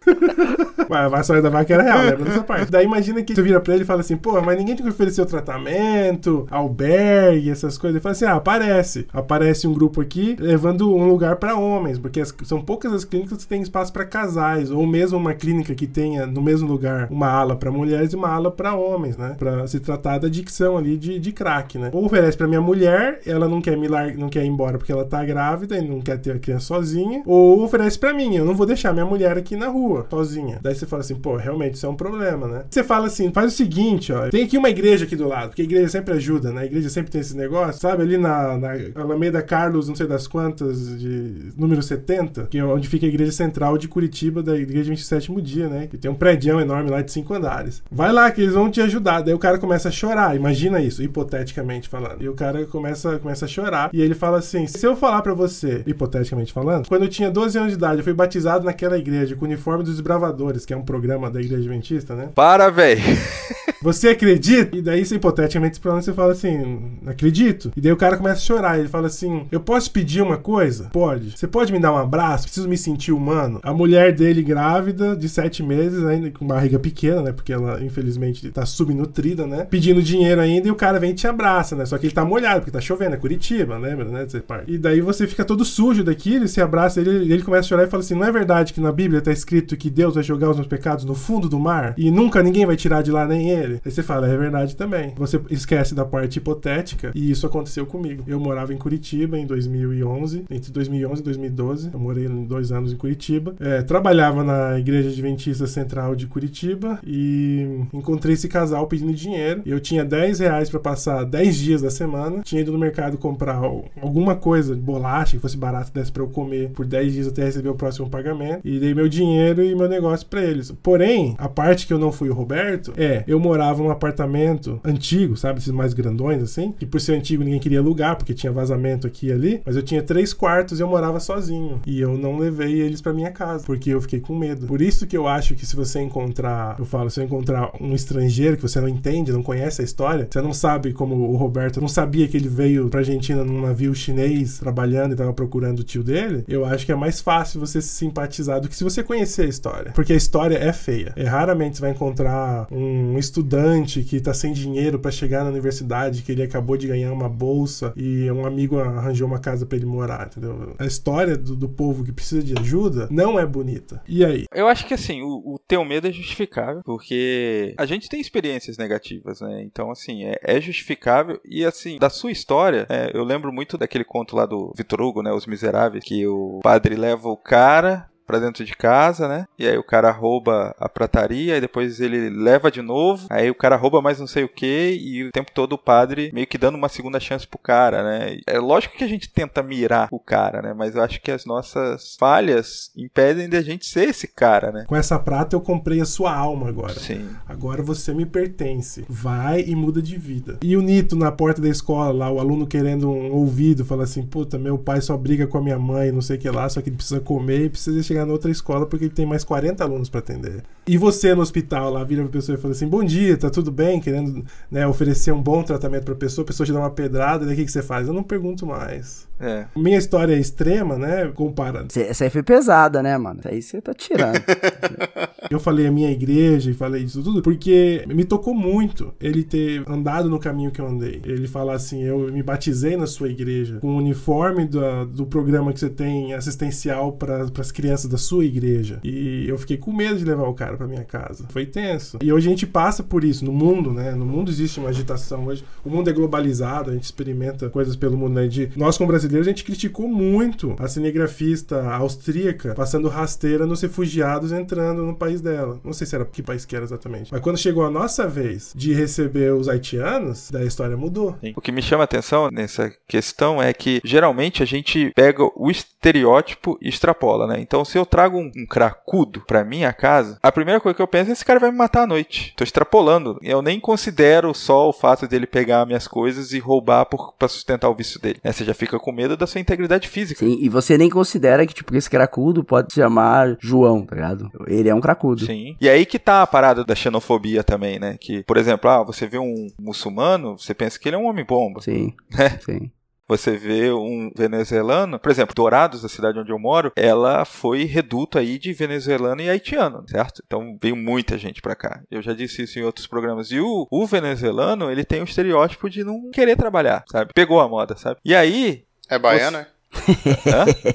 [0.89, 2.71] Ué, a vassoura da vaca era real, lembra dessa parte?
[2.71, 5.27] Daí imagina que você vira pra ele e fala assim, pô, mas ninguém te ofereceu
[5.27, 7.97] tratamento, albergue, essas coisas.
[7.97, 9.07] Ele fala assim, ah, aparece.
[9.13, 13.39] Aparece um grupo aqui levando um lugar pra homens, porque as- são poucas as clínicas
[13.39, 17.29] que têm espaço pra casais, ou mesmo uma clínica que tenha no mesmo lugar uma
[17.29, 19.35] ala pra mulheres e uma ala pra homens, né?
[19.39, 21.91] Pra se tratar da adicção ali de, de crack, né?
[21.93, 24.15] Ou oferece pra minha mulher, ela não quer me lar...
[24.15, 27.23] não quer ir embora porque ela tá grávida e não quer ter a criança sozinha,
[27.27, 30.59] ou oferece pra mim, eu não vou deixar minha mulher aqui na rua, sozinha.
[30.63, 32.65] Daí você fala assim, pô, realmente isso é um problema, né?
[32.69, 35.63] Você fala assim, faz o seguinte, ó, tem aqui uma igreja aqui do lado, porque
[35.63, 36.63] a igreja sempre ajuda, né?
[36.63, 38.03] A igreja sempre tem esse negócio, sabe?
[38.03, 42.89] Ali na, na Alameda Carlos, não sei das quantas, de número 70, que é onde
[42.89, 45.87] fica a igreja central de Curitiba, da igreja 27 dia, né?
[45.87, 47.83] Que tem um prédio enorme lá de cinco andares.
[47.91, 49.23] Vai lá que eles vão te ajudar.
[49.23, 52.23] Daí o cara começa a chorar, imagina isso, hipoteticamente falando.
[52.23, 55.35] E o cara começa, começa a chorar, e ele fala assim, se eu falar pra
[55.35, 59.35] você, hipoteticamente falando, quando eu tinha 12 anos de idade, eu fui batizado naquela igreja
[59.37, 62.31] com o uniforme desbravadores, que é um programa da igreja adventista, né?
[62.35, 63.03] Para, velho.
[63.83, 64.77] Você acredita?
[64.77, 67.71] E daí, você, hipoteticamente falando, você fala assim, acredito.
[67.77, 68.79] E daí o cara começa a chorar.
[68.79, 70.89] Ele fala assim: Eu posso pedir uma coisa?
[70.93, 71.39] Pode.
[71.39, 72.45] Você pode me dar um abraço?
[72.45, 73.61] Preciso me sentir humano.
[73.63, 77.33] A mulher dele, grávida, de sete meses, ainda com barriga pequena, né?
[77.33, 79.67] Porque ela, infelizmente, tá subnutrida, né?
[79.71, 81.85] Pedindo dinheiro ainda e o cara vem e te abraça, né?
[81.87, 84.27] Só que ele tá molhado, porque tá chovendo, é Curitiba, lembra, né?
[84.67, 87.85] E daí você fica todo sujo daquilo, ele se abraça, ele, ele começa a chorar
[87.85, 90.51] e fala assim: Não é verdade que na Bíblia tá escrito que Deus vai jogar
[90.51, 93.51] os meus pecados no fundo do mar e nunca ninguém vai tirar de lá, nem
[93.51, 93.81] ele?
[93.85, 95.13] Aí você fala: É verdade também.
[95.17, 98.25] Você esquece da parte hipotética e isso aconteceu comigo.
[98.27, 101.91] Eu morava em Curitiba em 2011, entre 2011 e 2012.
[101.93, 103.55] Eu morei dois anos em Curitiba.
[103.61, 109.63] É, trabalhava na Igreja Adventista Central de Curitiba e encontrei esse casal pedindo dinheiro.
[109.65, 112.43] Eu tinha 10 reais pra passar 10 dias da semana.
[112.43, 113.61] Tinha ido no mercado comprar
[114.01, 117.69] alguma coisa, bolacha, que fosse barato, desse pra eu comer por 10 dias até receber
[117.69, 118.61] o próximo pagamento.
[118.65, 120.73] E dei meu dinheiro meu negócio pra eles.
[120.83, 125.37] Porém, a parte que eu não fui o Roberto é, eu morava num apartamento antigo,
[125.37, 125.59] sabe?
[125.59, 126.75] Esses mais grandões assim.
[126.81, 129.63] E por ser antigo ninguém queria alugar, porque tinha vazamento aqui e ali.
[129.65, 131.81] Mas eu tinha três quartos e eu morava sozinho.
[131.87, 134.67] E eu não levei eles pra minha casa, porque eu fiquei com medo.
[134.67, 137.95] Por isso que eu acho que se você encontrar, eu falo, se você encontrar um
[137.95, 141.81] estrangeiro que você não entende, não conhece a história, você não sabe como o Roberto
[141.81, 145.85] não sabia que ele veio pra Argentina num navio chinês trabalhando e tava procurando o
[145.85, 149.03] tio dele, eu acho que é mais fácil você se simpatizar do que se você
[149.03, 149.93] conhecer história.
[149.93, 151.13] Porque a história é feia.
[151.17, 156.23] É raramente você vai encontrar um estudante que tá sem dinheiro pra chegar na universidade,
[156.23, 159.87] que ele acabou de ganhar uma bolsa e um amigo arranjou uma casa pra ele
[159.87, 160.75] morar, entendeu?
[160.79, 164.03] A história do, do povo que precisa de ajuda não é bonita.
[164.07, 164.45] E aí?
[164.53, 168.77] Eu acho que assim, o, o teu medo é justificável, porque a gente tem experiências
[168.77, 169.63] negativas, né?
[169.63, 171.41] Então, assim, é, é justificável.
[171.45, 175.23] E assim, da sua história, é, eu lembro muito daquele conto lá do Vitor Hugo,
[175.23, 175.33] né?
[175.33, 179.47] Os Miseráveis, que o padre leva o cara pra dentro de casa, né?
[179.59, 183.55] E aí o cara rouba a prataria, e depois ele leva de novo, aí o
[183.55, 186.59] cara rouba mais não sei o que, e o tempo todo o padre meio que
[186.59, 188.39] dando uma segunda chance pro cara, né?
[188.47, 190.75] É lógico que a gente tenta mirar o cara, né?
[190.75, 194.85] Mas eu acho que as nossas falhas impedem de a gente ser esse cara, né?
[194.87, 196.99] Com essa prata eu comprei a sua alma agora.
[196.99, 197.29] Sim.
[197.47, 199.05] Agora você me pertence.
[199.09, 200.59] Vai e muda de vida.
[200.63, 204.23] E o Nito na porta da escola lá, o aluno querendo um ouvido, fala assim:
[204.23, 206.81] puta, meu pai só briga com a minha mãe, não sei o que lá, só
[206.81, 209.83] que ele precisa comer e precisa chegar na outra escola porque ele tem mais 40
[209.83, 210.63] alunos pra atender.
[210.87, 213.71] E você no hospital lá vira pra pessoa e fala assim: bom dia, tá tudo
[213.71, 214.01] bem?
[214.01, 217.55] Querendo né, oferecer um bom tratamento pra pessoa, a pessoa te dá uma pedrada, daí
[217.55, 218.07] o que, que você faz?
[218.07, 219.29] Eu não pergunto mais.
[219.39, 219.67] É.
[219.77, 221.31] Minha história é extrema, né?
[221.35, 221.93] Comparando.
[221.93, 223.41] Cê- Essa aí foi pesada, né, mano?
[223.41, 224.41] Essa aí você tá tirando.
[225.51, 229.85] Eu falei a minha igreja e falei isso tudo porque me tocou muito ele ter
[229.89, 231.21] andado no caminho que eu andei.
[231.25, 235.73] Ele fala assim: eu me batizei na sua igreja com o uniforme da- do programa
[235.73, 238.99] que você tem assistencial para as crianças da sua igreja.
[239.05, 241.45] E eu fiquei com medo de levar o cara para minha casa.
[241.51, 242.19] Foi tenso.
[242.23, 244.13] E hoje a gente passa por isso no mundo, né?
[244.17, 245.65] No mundo existe uma agitação hoje.
[245.85, 248.49] O mundo é globalizado, a gente experimenta coisas pelo mundo, né?
[248.49, 254.53] De, nós, como brasileiros, a gente criticou muito a cinegrafista austríaca passando rasteira nos refugiados
[254.53, 255.81] entrando no país dela.
[255.85, 257.33] Não sei se era que país que era exatamente.
[257.33, 261.37] Mas quando chegou a nossa vez de receber os haitianos, daí a história mudou.
[261.55, 265.71] O que me chama a atenção nessa questão é que geralmente a gente pega o
[265.71, 267.61] estereótipo e extrapola, né?
[267.61, 271.09] Então, se eu trago um, um cracudo pra minha casa, a primeira coisa que eu
[271.09, 272.55] penso é esse cara vai me matar à noite.
[272.57, 273.39] Tô extrapolando.
[273.43, 277.89] Eu nem considero só o fato dele pegar minhas coisas e roubar por, pra sustentar
[277.89, 278.41] o vício dele.
[278.43, 278.53] Né?
[278.53, 280.45] Você já fica com medo da sua integridade física.
[280.45, 284.51] Sim, e você nem considera que, tipo, esse cracudo pode se chamar João, tá ligado?
[284.67, 285.45] Ele é um cracudo.
[285.47, 285.77] Sim.
[285.81, 288.17] E aí que tá a parada da xenofobia também, né?
[288.21, 291.81] Que, por exemplo, ah, você vê um muçulmano, você pensa que ele é um homem-bomba.
[291.81, 292.51] Sim, É.
[292.61, 292.91] sim.
[293.29, 298.39] Você vê um venezuelano, por exemplo, Dourados, a cidade onde eu moro, ela foi reduto
[298.39, 300.43] aí de venezuelano e haitiano, certo?
[300.47, 302.01] Então veio muita gente pra cá.
[302.09, 303.51] Eu já disse isso em outros programas.
[303.51, 307.33] E o, o venezuelano, ele tem o estereótipo de não querer trabalhar, sabe?
[307.35, 308.21] Pegou a moda, sabe?
[308.25, 309.65] E aí, É baiano,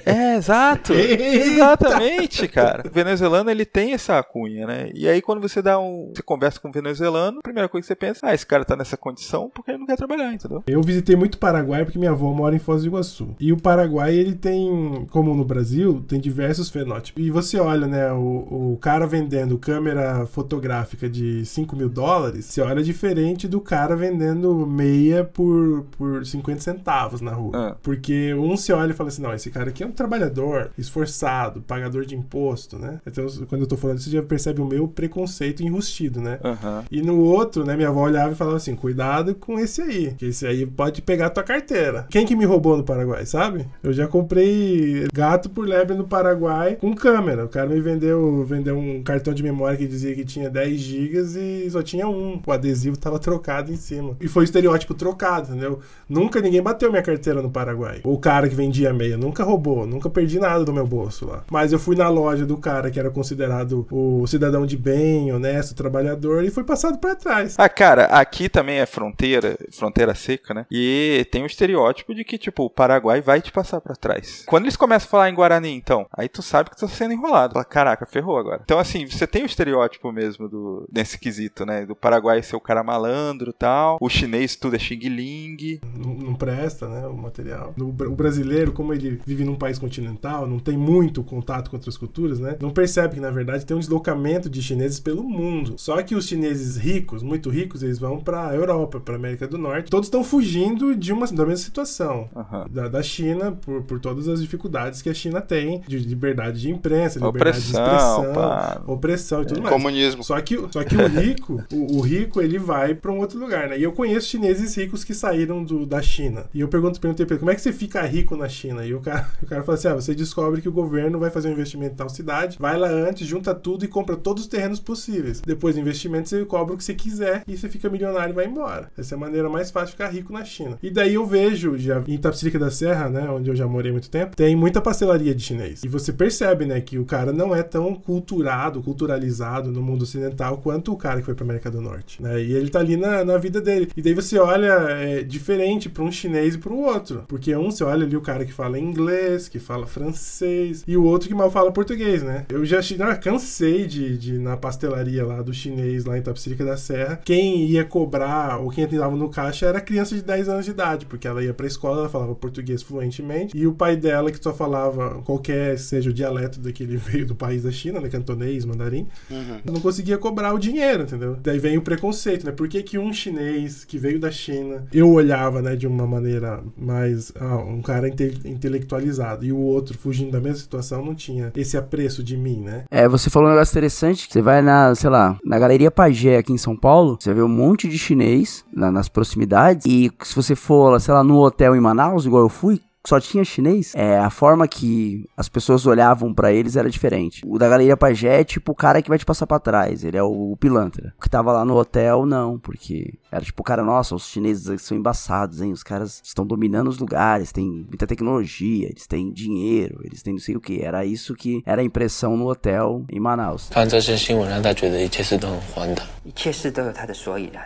[0.06, 0.36] é?
[0.36, 0.94] Exato.
[0.94, 2.84] Exatamente, cara.
[2.88, 4.92] O venezuelano, ele tem essa cunha, né?
[4.94, 6.12] E aí, quando você dá um.
[6.16, 8.76] Você conversa com um venezuelano, a primeira coisa que você pensa, ah, esse cara tá
[8.76, 10.64] nessa condição porque ele não quer trabalhar, entendeu?
[10.68, 13.36] Eu visitei muito o Paraguai porque minha avó mora em Foz do Iguaçu.
[13.40, 17.24] E o Paraguai, ele tem, como no Brasil, tem diversos fenótipos.
[17.24, 22.62] E você olha, né, o, o cara vendendo câmera fotográfica de 5 mil dólares, você
[22.62, 27.52] olha diferente do cara vendendo meia por, por 50 centavos na rua.
[27.54, 27.76] Ah.
[27.82, 31.62] Porque um se olha e fala assim, não, esse cara aqui é um trabalhador, esforçado,
[31.62, 33.00] pagador de imposto, né?
[33.06, 36.40] Então, quando eu tô falando isso, você já percebe o meu preconceito enrustido, né?
[36.44, 36.86] Aham.
[36.92, 40.26] E no outro, né, minha avó olhava e falava assim: cuidado com esse aí, que
[40.26, 42.06] esse aí pode pegar tua carteira.
[42.10, 43.68] Quem que me roubou no Paraguai, sabe?
[43.84, 47.46] Eu já comprei gato por lebre no Paraguai com câmera.
[47.46, 51.36] O cara me vendeu, vendeu um cartão de memória que dizia que tinha 10 gigas
[51.36, 52.42] e só tinha um.
[52.46, 54.16] O adesivo tava trocado em cima.
[54.20, 55.80] E foi o estereótipo trocado, entendeu?
[56.08, 58.02] Nunca ninguém bateu minha carteira no Paraguai.
[58.04, 61.44] O cara que vendia meia nunca roubou, nunca perdi nada do meu bolso lá.
[61.52, 65.76] Mas eu fui na loja do cara que era considerado o cidadão de bem, honesto,
[65.76, 67.56] trabalhador e foi passado pra trás.
[67.58, 70.66] Ah, cara, aqui também é fronteira, fronteira seca, né?
[70.72, 74.44] E tem um estereótipo de que, tipo, o Paraguai vai te passar pra trás.
[74.48, 77.14] Quando eles começam a falar em Guarani, então, aí tu sabe que tu tá sendo
[77.14, 77.54] enrolado.
[77.54, 78.62] Fala, caraca, ferrou agora.
[78.64, 81.86] Então, assim, você tem o estereótipo mesmo do, nesse quesito, né?
[81.86, 83.98] Do Paraguai ser o cara malandro e tal.
[84.00, 85.80] O chinês tudo é xing ling.
[85.98, 87.74] não, não presta, né, o material.
[87.76, 91.98] No- o brasileiro, como ele vive num país continental, não tem muito contato com outras
[91.98, 95.74] culturas, né, não percebe que, na verdade, tem um deslocamento de chineses pelo mundo.
[95.78, 99.90] Só que os chineses ricos, muito ricos, eles vão pra Europa, pra América do Norte.
[99.90, 102.30] Todos estão fugindo de uma da mesma situação.
[102.36, 102.66] Aham.
[102.70, 106.70] Da, da China, por, por todas as dificuldades que a China tem de liberdade de
[106.70, 108.82] imprensa, liberdade de Opressão, expressão, pá.
[108.86, 109.74] opressão e tudo mais.
[109.74, 110.24] Comunismo.
[110.24, 113.70] Só que, só que o rico, o, o rico, ele vai pra um outro lugar,
[113.70, 113.80] né?
[113.80, 116.46] E eu conheço chineses ricos que saíram do, da China.
[116.54, 118.86] E eu pergunto, perguntei pra ele, como é que você fica rico na China?
[118.86, 121.50] E o cara, o cara fala assim, ah, você descobre que o governo vai fazer
[121.50, 124.80] um investimento em tal cidade, vai lá antes, junta tudo e compra todos os terrenos
[124.80, 125.42] possíveis.
[125.42, 128.46] Depois do investimento, você cobra o que você quiser e você fica milionário e vai
[128.46, 128.92] embora.
[128.98, 130.78] Essa é a maneira mais fácil de ficar rico na China.
[130.84, 134.10] E daí eu vejo, já em Itapsirica da Serra, né, onde eu já morei muito
[134.10, 135.84] tempo, tem muita pastelaria de chinês.
[135.84, 140.58] E você percebe, né, que o cara não é tão culturado, culturalizado no mundo ocidental
[140.58, 142.42] quanto o cara que foi pra América do Norte, né?
[142.42, 143.90] E ele tá ali na, na vida dele.
[143.96, 147.24] E daí você olha é, diferente pra um chinês e pro outro.
[147.28, 151.04] Porque um, você olha ali o cara que fala inglês, que fala francês, e o
[151.04, 152.46] outro que mal fala português, né?
[152.50, 156.66] Eu já ah, cansei de, de ir na pastelaria lá do chinês, lá em Tapsirica
[156.66, 157.20] da Serra.
[157.24, 161.06] Quem ia cobrar, ou quem entrava no caixa, era criança de 10 anos de idade,
[161.06, 164.54] porque ela ia pra escola, ela falava português fluentemente, e o pai dela, que só
[164.54, 168.10] falava qualquer seja o dialeto daquele veio do país da China, né?
[168.10, 169.60] Cantonês, mandarim, Uhum.
[169.66, 171.38] não conseguia cobrar o dinheiro, entendeu?
[171.42, 172.52] Daí vem o preconceito, né?
[172.52, 176.62] Por que, que um chinês que veio da China, eu olhava, né, de uma maneira
[176.78, 177.32] mais.
[177.40, 181.78] Ah, um cara inte- intelectualizado, e o outro fugindo da mesma situação não tinha esse
[181.78, 182.86] apreço de mim, né?
[182.90, 184.28] É, você falou um negócio interessante.
[184.30, 187.48] Você vai na, sei lá, na Galeria Pagé aqui em São Paulo, você vê um
[187.48, 189.86] monte de chinês lá nas proximidades.
[189.86, 193.44] E se você for, sei lá, no hotel em Manaus, igual eu fui, só tinha
[193.44, 197.42] chinês, é, a forma que as pessoas olhavam para eles era diferente.
[197.46, 200.18] O da Galeria Pajé é tipo o cara que vai te passar pra trás, ele
[200.18, 201.14] é o, o pilantra.
[201.18, 204.82] O que tava lá no hotel, não, porque era tipo o cara, nossa, os chineses
[204.82, 210.02] são embaçados, hein, os caras estão dominando os lugares, tem muita tecnologia, eles têm dinheiro,
[210.04, 210.82] eles têm não sei o que.
[210.82, 213.70] Era isso que era a impressão no hotel em Manaus.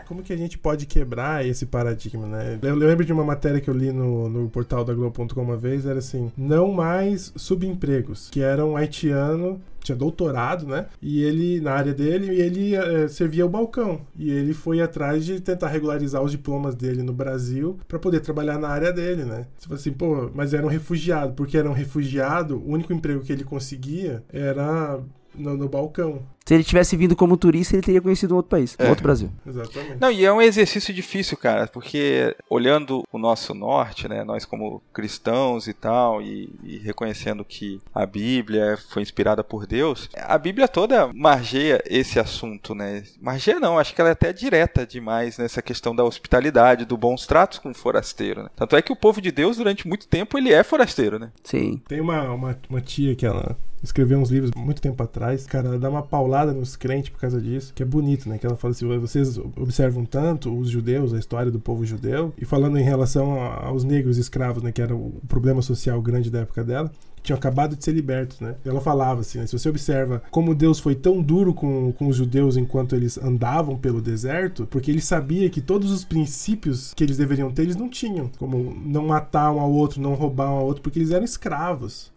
[0.07, 2.57] Como que a gente pode quebrar esse paradigma, né?
[2.61, 5.57] Eu lembro de uma matéria que eu li no, no portal da Globo Globo.com uma
[5.57, 10.87] vez, era assim, não mais subempregos, que era um haitiano tinha doutorado, né?
[10.99, 14.01] E ele, na área dele, e ele eh, servia o balcão.
[14.17, 18.57] E ele foi atrás de tentar regularizar os diplomas dele no Brasil para poder trabalhar
[18.57, 19.45] na área dele, né?
[19.55, 21.33] Você fala assim, pô, mas era um refugiado.
[21.33, 24.99] Porque era um refugiado, o único emprego que ele conseguia era
[25.37, 26.21] no, no balcão.
[26.47, 28.89] Se ele tivesse vindo como turista, ele teria conhecido um outro país, um É.
[28.89, 29.31] outro Brasil.
[29.47, 29.97] Exatamente.
[29.99, 34.79] Não, e é um exercício difícil, cara, porque olhando o nosso norte, né, nós como
[34.93, 40.67] cristãos e tal, e, e reconhecendo que a Bíblia foi inspirada por Deus, a Bíblia
[40.67, 43.03] toda margeia esse assunto, né?
[43.19, 47.25] Margeia não, acho que ela é até direta demais nessa questão da hospitalidade, do bons
[47.25, 48.49] tratos com o forasteiro, né?
[48.55, 51.31] Tanto é que o povo de Deus, durante muito tempo, ele é forasteiro, né?
[51.43, 51.81] Sim.
[51.87, 55.79] Tem uma, uma, uma tia que ela escreveu uns livros muito tempo atrás, cara, ela
[55.79, 58.37] dá uma paulada nos crentes por causa disso, que é bonito, né?
[58.37, 62.45] Que ela fala assim: vocês observam tanto os judeus, a história do povo judeu, e
[62.45, 64.71] falando em relação aos negros escravos, né?
[64.71, 66.91] Que era o problema social grande da época dela.
[67.21, 68.55] Tinham acabado de ser libertos, né?
[68.63, 72.15] Ela falava assim: né, se você observa como Deus foi tão duro com, com os
[72.15, 77.17] judeus enquanto eles andavam pelo deserto, porque ele sabia que todos os princípios que eles
[77.17, 78.29] deveriam ter, eles não tinham.
[78.37, 82.13] Como não matar um ao outro, não roubar um ao outro, porque eles eram escravos.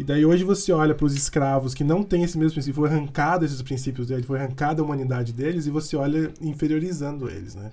[0.00, 2.88] E daí hoje você olha para os escravos que não têm esse mesmo princípio, foi
[2.88, 7.70] arrancado esses princípios deles, foi arrancada a humanidade deles e você olha inferiorizando eles, né?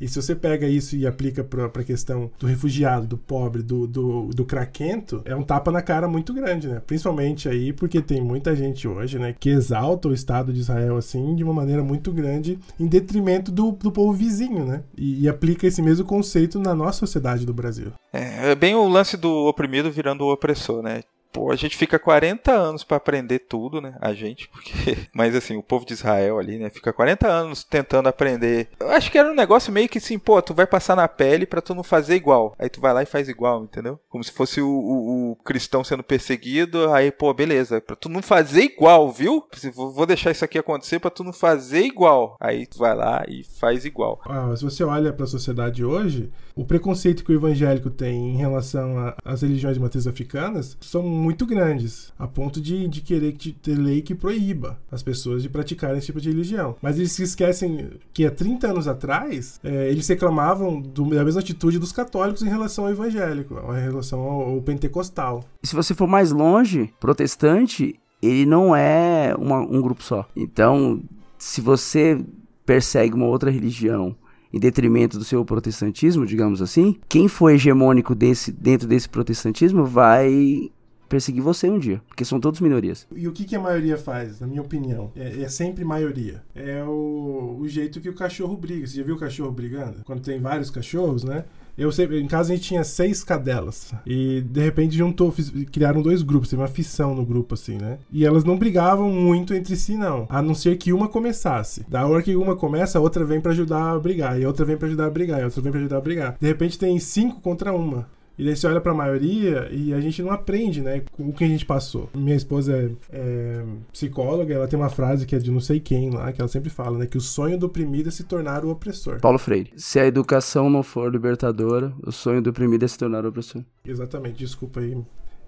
[0.00, 3.86] E se você pega isso e aplica para a questão do refugiado, do pobre, do,
[3.86, 6.80] do, do craquento, é um tapa na cara muito grande, né?
[6.86, 11.36] Principalmente aí porque tem muita gente hoje, né, que exalta o Estado de Israel assim
[11.36, 14.82] de uma maneira muito grande, em detrimento do, do povo vizinho, né?
[14.96, 17.92] E, e aplica esse mesmo conceito na nossa sociedade do Brasil.
[18.10, 21.02] É, é bem o lance do oprimido virando o opressor, né?
[21.34, 23.96] Pô, a gente fica 40 anos pra aprender tudo, né?
[24.00, 24.96] A gente, porque.
[25.12, 26.70] Mas assim, o povo de Israel ali, né?
[26.70, 28.68] Fica 40 anos tentando aprender.
[28.78, 31.44] Eu acho que era um negócio meio que assim, pô, tu vai passar na pele
[31.44, 32.54] pra tu não fazer igual.
[32.56, 33.98] Aí tu vai lá e faz igual, entendeu?
[34.08, 36.92] Como se fosse o, o- o cristão sendo perseguido.
[36.92, 37.80] Aí, pô, beleza.
[37.80, 39.42] Pra tu não fazer igual, viu?
[39.74, 42.36] Vou deixar isso aqui acontecer pra tu não fazer igual.
[42.38, 44.20] Aí tu vai lá e faz igual.
[44.24, 48.36] Ah, se você olha para a sociedade hoje, o preconceito que o evangélico tem em
[48.36, 53.52] relação às religiões de matriz africanas são muito grandes, a ponto de, de querer que-
[53.52, 56.76] ter lei que proíba as pessoas de praticarem esse tipo de religião.
[56.80, 61.40] Mas eles se esquecem que há 30 anos atrás, eh, eles reclamavam do- da mesma
[61.40, 65.42] atitude dos católicos em relação ao evangélico, em relação ao, ao pentecostal.
[65.62, 70.28] E se você for mais longe, protestante, ele não é uma- um grupo só.
[70.36, 71.02] Então,
[71.38, 72.22] se você
[72.66, 74.14] persegue uma outra religião
[74.52, 80.70] em detrimento do seu protestantismo, digamos assim, quem for hegemônico desse, dentro desse protestantismo vai
[81.14, 83.06] perseguir você um dia, porque são todos minorias.
[83.14, 85.12] E o que, que a maioria faz, na minha opinião?
[85.14, 86.42] É, é sempre maioria.
[86.56, 88.84] É o, o jeito que o cachorro briga.
[88.84, 89.98] Você já viu o cachorro brigando?
[90.04, 91.44] Quando tem vários cachorros, né?
[91.78, 93.92] Eu sempre, em casa a gente tinha seis cadelas.
[94.06, 97.98] E de repente juntou, fiz- criaram dois grupos, teve uma fissão no grupo, assim, né?
[98.12, 100.26] E elas não brigavam muito entre si, não.
[100.28, 101.84] A não ser que uma começasse.
[101.88, 104.40] Da hora que uma começa, a outra vem pra ajudar a brigar.
[104.40, 105.38] E a outra vem pra ajudar a brigar.
[105.38, 106.36] E a outra vem pra ajudar a brigar.
[106.40, 108.08] De repente tem cinco contra uma.
[108.38, 111.02] E daí você olha pra maioria e a gente não aprende, né?
[111.12, 112.10] Com o que a gente passou.
[112.14, 116.10] Minha esposa é, é psicóloga, ela tem uma frase que é de não sei quem
[116.10, 117.06] lá, que ela sempre fala, né?
[117.06, 119.20] Que o sonho do oprimido é se tornar o opressor.
[119.20, 119.70] Paulo Freire.
[119.76, 123.62] Se a educação não for libertadora, o sonho do oprimido é se tornar opressor.
[123.84, 124.96] Exatamente, desculpa aí.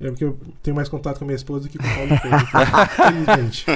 [0.01, 2.17] É porque eu tenho mais contato com a minha esposa do que com o Paulo
[2.21, 2.37] Freire.
[3.23, 3.67] Infelizmente.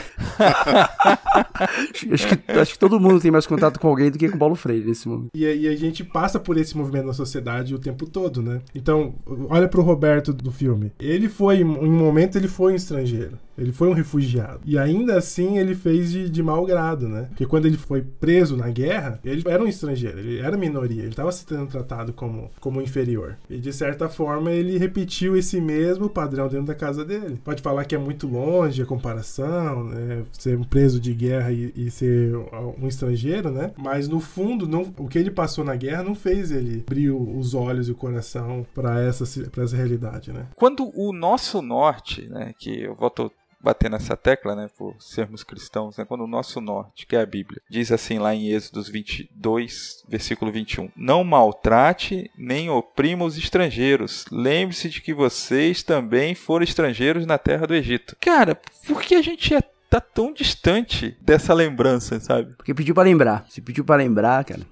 [2.12, 4.54] acho, que, acho que todo mundo tem mais contato com alguém do que com Paulo
[4.54, 5.30] Freire nesse momento.
[5.34, 8.60] E, a- e a gente passa por esse movimento na sociedade o tempo todo, né?
[8.74, 9.14] Então,
[9.48, 10.92] olha pro Roberto do filme.
[11.00, 13.38] Ele foi, em um momento, ele foi um estrangeiro.
[13.60, 14.60] Ele foi um refugiado.
[14.64, 17.26] E ainda assim, ele fez de, de mau grado, né?
[17.28, 21.10] Porque quando ele foi preso na guerra, ele era um estrangeiro, ele era minoria, ele
[21.10, 23.36] estava se sendo tratado como, como inferior.
[23.48, 27.38] E de certa forma, ele repetiu esse mesmo padrão dentro da casa dele.
[27.44, 30.24] Pode falar que é muito longe a comparação, né?
[30.32, 32.34] Ser um preso de guerra e, e ser
[32.80, 33.72] um estrangeiro, né?
[33.76, 37.54] Mas no fundo, não, o que ele passou na guerra não fez ele abrir os
[37.54, 40.46] olhos e o coração para essa, essa realidade, né?
[40.56, 43.30] Quando o nosso norte, né, que eu volto
[43.60, 47.26] bater nessa tecla, né, por sermos cristãos, né, quando o nosso norte, que é a
[47.26, 54.24] Bíblia, diz assim lá em Êxodos 22, versículo 21, não maltrate nem oprima os estrangeiros,
[54.30, 58.16] lembre-se de que vocês também foram estrangeiros na terra do Egito.
[58.20, 62.54] Cara, por que a gente é tá tão distante dessa lembrança, sabe?
[62.54, 63.44] Porque pediu pra lembrar.
[63.48, 64.62] Se pediu pra lembrar, cara,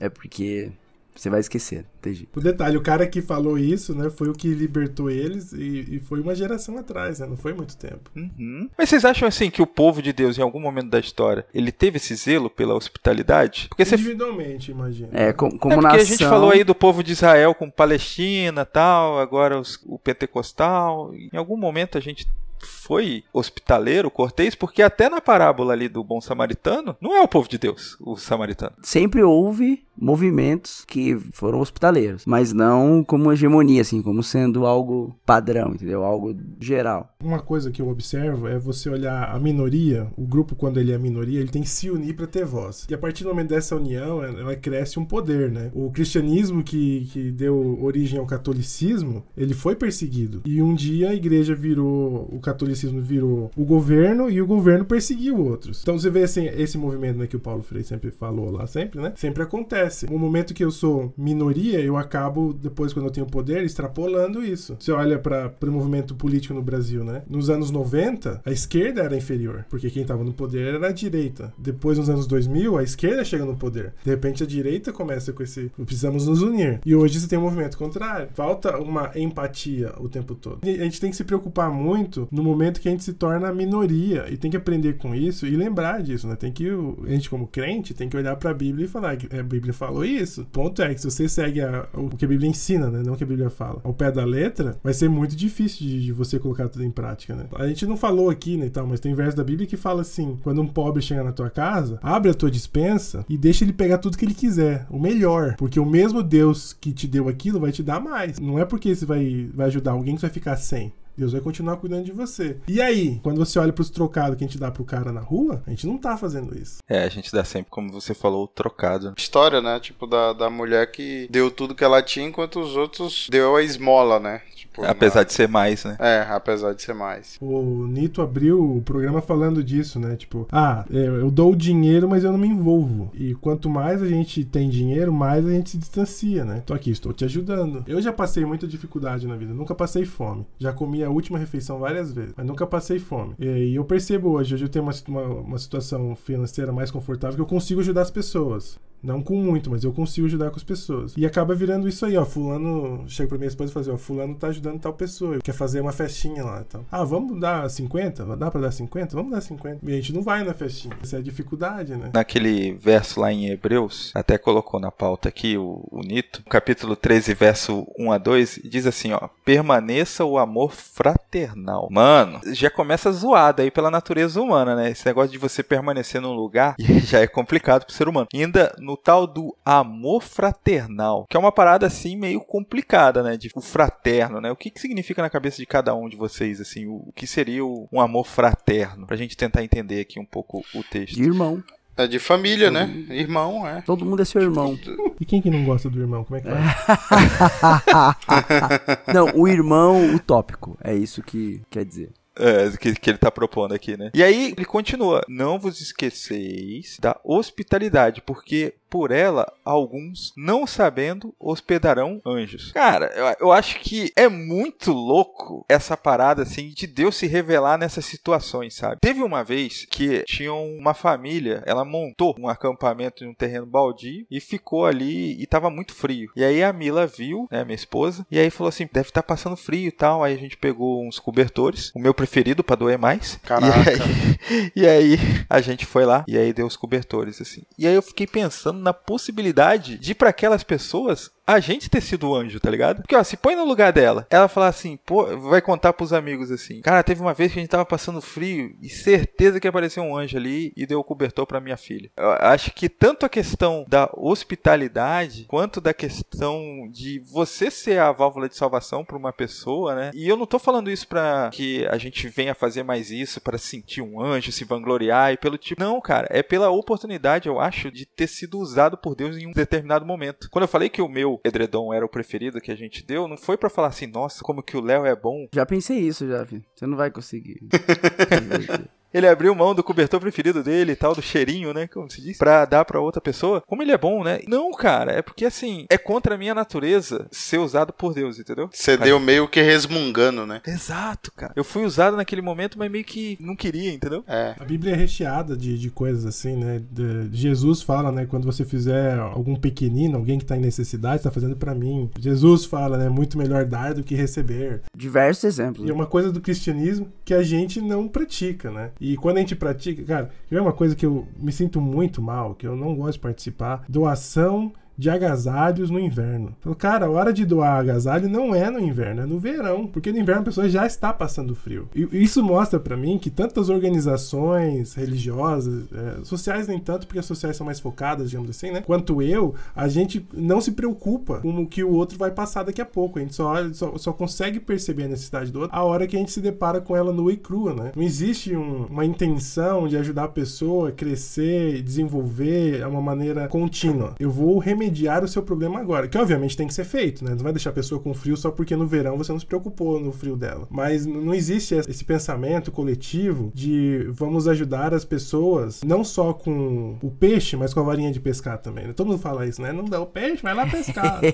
[0.00, 0.72] é porque
[1.14, 1.84] você vai esquecer.
[2.04, 2.28] Jeito.
[2.36, 6.00] O detalhe, o cara que falou isso, né, foi o que libertou eles e, e
[6.00, 7.26] foi uma geração atrás, né?
[7.28, 8.10] Não foi muito tempo.
[8.16, 8.68] Uhum.
[8.76, 11.70] Mas vocês acham assim que o povo de Deus, em algum momento da história, ele
[11.70, 13.66] teve esse zelo pela hospitalidade?
[13.68, 15.10] Porque você Individualmente, imagina.
[15.12, 16.00] É, com- como É porque nação...
[16.00, 21.14] a gente falou aí do povo de Israel com Palestina tal, agora os- o pentecostal.
[21.14, 22.26] Em algum momento a gente
[22.66, 27.48] foi hospitaleiro, cortês, porque até na parábola ali do bom samaritano, não é o povo
[27.48, 28.72] de Deus, o samaritano.
[28.82, 35.72] Sempre houve movimentos que foram hospitaleiros, mas não como hegemonia, assim, como sendo algo padrão,
[35.74, 36.02] entendeu?
[36.02, 37.14] Algo geral.
[37.22, 40.98] Uma coisa que eu observo é você olhar a minoria, o grupo quando ele é
[40.98, 42.86] minoria, ele tem que se unir para ter voz.
[42.88, 45.70] E a partir do momento dessa união, ela cresce um poder, né?
[45.74, 50.42] O cristianismo que, que deu origem ao catolicismo, ele foi perseguido.
[50.44, 52.51] E um dia a igreja virou, o catolicismo
[53.00, 55.80] virou o governo e o governo perseguiu outros.
[55.82, 59.00] Então você vê assim, esse movimento né, que o Paulo Freire sempre falou lá, sempre,
[59.00, 59.12] né?
[59.16, 60.10] Sempre acontece.
[60.10, 64.76] No momento que eu sou minoria, eu acabo, depois quando eu tenho poder, extrapolando isso.
[64.78, 67.22] Você olha para o movimento político no Brasil, né?
[67.28, 71.52] Nos anos 90, a esquerda era inferior, porque quem estava no poder era a direita.
[71.58, 73.92] Depois, nos anos 2000, a esquerda chega no poder.
[74.04, 76.80] De repente, a direita começa com esse precisamos nos unir.
[76.84, 78.28] E hoje você tem um movimento contrário.
[78.34, 80.60] Falta uma empatia o tempo todo.
[80.64, 83.48] E a gente tem que se preocupar muito no momento que a gente se torna
[83.48, 86.36] a minoria e tem que aprender com isso e lembrar disso, né?
[86.36, 89.34] Tem que a gente como crente tem que olhar para a Bíblia e falar que
[89.36, 90.42] a Bíblia falou isso.
[90.42, 93.02] O ponto é que se você segue a- o que a Bíblia ensina, né?
[93.04, 96.02] Não o que a Bíblia fala, ao pé da letra, vai ser muito difícil de,
[96.04, 97.46] de você colocar tudo em prática, né?
[97.54, 100.38] A gente não falou aqui, né, tal, mas tem verso da Bíblia que fala assim:
[100.42, 103.98] quando um pobre chega na tua casa, abre a tua dispensa e deixa ele pegar
[103.98, 107.72] tudo que ele quiser, o melhor, porque o mesmo Deus que te deu aquilo vai
[107.72, 108.38] te dar mais.
[108.38, 110.92] Não é porque você vai, vai ajudar alguém que vai ficar sem.
[111.16, 112.56] Deus vai continuar cuidando de você.
[112.66, 115.62] E aí, quando você olha pros trocados que a gente dá pro cara na rua,
[115.66, 116.78] a gente não tá fazendo isso.
[116.88, 119.14] É, a gente dá sempre, como você falou, o trocado.
[119.16, 119.78] História, né?
[119.80, 123.62] Tipo, da, da mulher que deu tudo que ela tinha, enquanto os outros deu a
[123.62, 124.42] esmola, né?
[124.72, 125.96] Tipo, Apesar de ser mais, né?
[125.98, 127.36] É, apesar de ser mais.
[127.40, 130.16] O Nito abriu o programa falando disso, né?
[130.16, 133.10] Tipo, ah, é, eu dou o dinheiro, mas eu não me envolvo.
[133.12, 136.62] E quanto mais a gente tem dinheiro, mais a gente se distancia, né?
[136.64, 137.84] Tô aqui, estou te ajudando.
[137.86, 140.46] Eu já passei muita dificuldade na vida, nunca passei fome.
[140.58, 143.34] Já comi a última refeição várias vezes, mas nunca passei fome.
[143.38, 147.36] E, e eu percebo hoje, hoje eu tenho uma, uma, uma situação financeira mais confortável
[147.36, 148.80] que eu consigo ajudar as pessoas.
[149.02, 151.14] Não com muito, mas eu consigo ajudar com as pessoas.
[151.16, 152.24] E acaba virando isso aí, ó.
[152.24, 155.52] Fulano chega pra minha esposa e fala assim, ó, fulano tá ajudando tal pessoa, quer
[155.52, 156.84] fazer uma festinha lá e tal.
[156.90, 158.36] Ah, vamos dar 50?
[158.36, 159.16] Dá pra dar 50?
[159.16, 159.78] Vamos dar 50.
[159.82, 160.96] E a gente não vai na festinha.
[161.02, 162.10] Essa é a dificuldade, né?
[162.14, 167.34] Naquele verso lá em Hebreus, até colocou na pauta aqui o, o Nito, capítulo 13,
[167.34, 171.88] verso 1 a 2, diz assim, ó, permaneça o amor fraternal.
[171.90, 174.90] Mano, já começa zoado aí pela natureza humana, né?
[174.90, 178.28] Esse negócio de você permanecer num lugar já é complicado pro ser humano.
[178.32, 183.36] Ainda no tal do amor fraternal, que é uma parada assim meio complicada, né?
[183.36, 184.50] De o fraterno, né?
[184.50, 187.26] O que, que significa na cabeça de cada um de vocês, assim, o, o que
[187.26, 189.06] seria o- um amor fraterno?
[189.06, 191.14] Pra gente tentar entender aqui um pouco o texto.
[191.16, 191.62] De irmão.
[191.94, 192.90] É de família, né?
[193.10, 193.82] Irmão, é.
[193.82, 194.78] Todo mundo é seu irmão.
[195.20, 196.24] E quem que não gosta do irmão?
[196.24, 196.62] Como é que vai?
[199.12, 200.78] Não, o irmão utópico.
[200.82, 202.08] É isso que quer dizer.
[202.34, 204.10] É, que, que ele tá propondo aqui, né?
[204.14, 211.34] E aí ele continua: Não vos esqueceis da hospitalidade, porque por ela alguns, não sabendo,
[211.40, 212.72] hospedarão anjos.
[212.72, 217.78] Cara, eu, eu acho que é muito louco essa parada assim de Deus se revelar
[217.78, 219.00] nessas situações, sabe?
[219.00, 224.26] Teve uma vez que tinha uma família, ela montou um acampamento em um terreno baldio
[224.30, 226.30] e ficou ali e tava muito frio.
[226.36, 229.56] E aí a Mila viu, né, minha esposa, e aí falou assim: deve estar passando
[229.56, 230.22] frio e tal.
[230.22, 233.40] Aí a gente pegou uns cobertores, o meu preferido pra doer mais.
[233.42, 233.90] Caraca.
[233.90, 235.18] E aí, e aí
[235.48, 237.62] a gente foi lá e aí deu os cobertores assim.
[237.78, 242.28] E aí eu fiquei pensando na possibilidade de para aquelas pessoas a gente ter sido
[242.28, 243.02] o anjo, tá ligado?
[243.02, 246.50] Porque, ó, se põe no lugar dela, ela falar assim, pô, vai contar pros amigos
[246.50, 250.02] assim, cara, teve uma vez que a gente tava passando frio e certeza que apareceu
[250.02, 252.10] um anjo ali e deu o cobertor pra minha filha.
[252.16, 258.12] Eu acho que tanto a questão da hospitalidade quanto da questão de você ser a
[258.12, 260.10] válvula de salvação pra uma pessoa, né?
[260.14, 263.58] E eu não tô falando isso pra que a gente venha fazer mais isso para
[263.58, 265.82] sentir um anjo, se vangloriar e pelo tipo.
[265.82, 269.52] Não, cara, é pela oportunidade, eu acho, de ter sido usado por Deus em um
[269.52, 270.48] determinado momento.
[270.50, 273.28] Quando eu falei que o meu meu edredom era o preferido que a gente deu,
[273.28, 275.46] não foi pra falar assim, nossa, como que o Léo é bom.
[275.54, 276.64] Já pensei isso, já, filho.
[276.74, 277.60] Você não vai conseguir.
[279.12, 281.86] Ele abriu mão do cobertor preferido dele e tal, do cheirinho, né?
[281.86, 283.62] Como se diz, pra dar pra outra pessoa.
[283.66, 284.40] Como ele é bom, né?
[284.48, 288.68] Não, cara, é porque assim, é contra a minha natureza ser usado por Deus, entendeu?
[288.72, 290.60] Você deu meio que resmungando, né?
[290.66, 291.52] Exato, cara.
[291.56, 294.24] Eu fui usado naquele momento, mas meio que não queria, entendeu?
[294.26, 294.54] É.
[294.58, 296.82] A Bíblia é recheada de, de coisas assim, né?
[296.90, 298.26] De- Jesus fala, né?
[298.26, 302.10] Quando você fizer algum pequenino, alguém que tá em necessidade, tá fazendo pra mim.
[302.18, 303.08] Jesus fala, né?
[303.08, 304.82] Muito melhor dar do que receber.
[304.96, 305.86] Diversos exemplos.
[305.86, 308.90] E é uma coisa do cristianismo que a gente não pratica, né?
[309.04, 312.54] E quando a gente pratica, cara, é uma coisa que eu me sinto muito mal,
[312.54, 316.54] que eu não gosto de participar, doação de agasalhos no inverno.
[316.60, 320.12] Então, cara, a hora de doar agasalho não é no inverno, é no verão, porque
[320.12, 321.88] no inverno a pessoa já está passando frio.
[321.94, 327.26] E isso mostra pra mim que tantas organizações religiosas, é, sociais nem tanto, porque as
[327.26, 328.82] sociais são mais focadas, digamos assim, né?
[328.82, 332.80] Quanto eu, a gente não se preocupa com o que o outro vai passar daqui
[332.80, 333.18] a pouco.
[333.18, 336.18] A gente só, só, só consegue perceber a necessidade do outro a hora que a
[336.18, 337.92] gente se depara com ela nua e crua, né?
[337.96, 343.48] Não existe um- uma intenção de ajudar a pessoa a crescer desenvolver de uma maneira
[343.48, 344.14] contínua.
[344.18, 344.91] Eu vou remediar
[345.24, 347.30] o seu problema agora, que obviamente tem que ser feito, né?
[347.30, 350.00] Não vai deixar a pessoa com frio só porque no verão você não se preocupou
[350.00, 350.66] no frio dela.
[350.70, 357.10] Mas não existe esse pensamento coletivo de vamos ajudar as pessoas não só com o
[357.10, 358.86] peixe, mas com a varinha de pescar também.
[358.86, 358.92] né?
[358.92, 359.72] Todo mundo fala isso, né?
[359.72, 361.20] Não dá o peixe, vai lá pescar.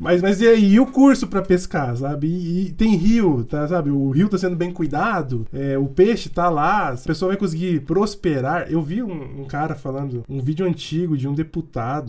[0.00, 2.26] Mas, mas e aí, e o curso pra pescar, sabe?
[2.26, 3.90] E, e tem rio, tá, sabe?
[3.90, 7.80] O rio tá sendo bem cuidado, é, o peixe tá lá, a pessoa vai conseguir
[7.80, 8.70] prosperar.
[8.70, 11.67] Eu vi um, um cara falando, um vídeo antigo de um deputado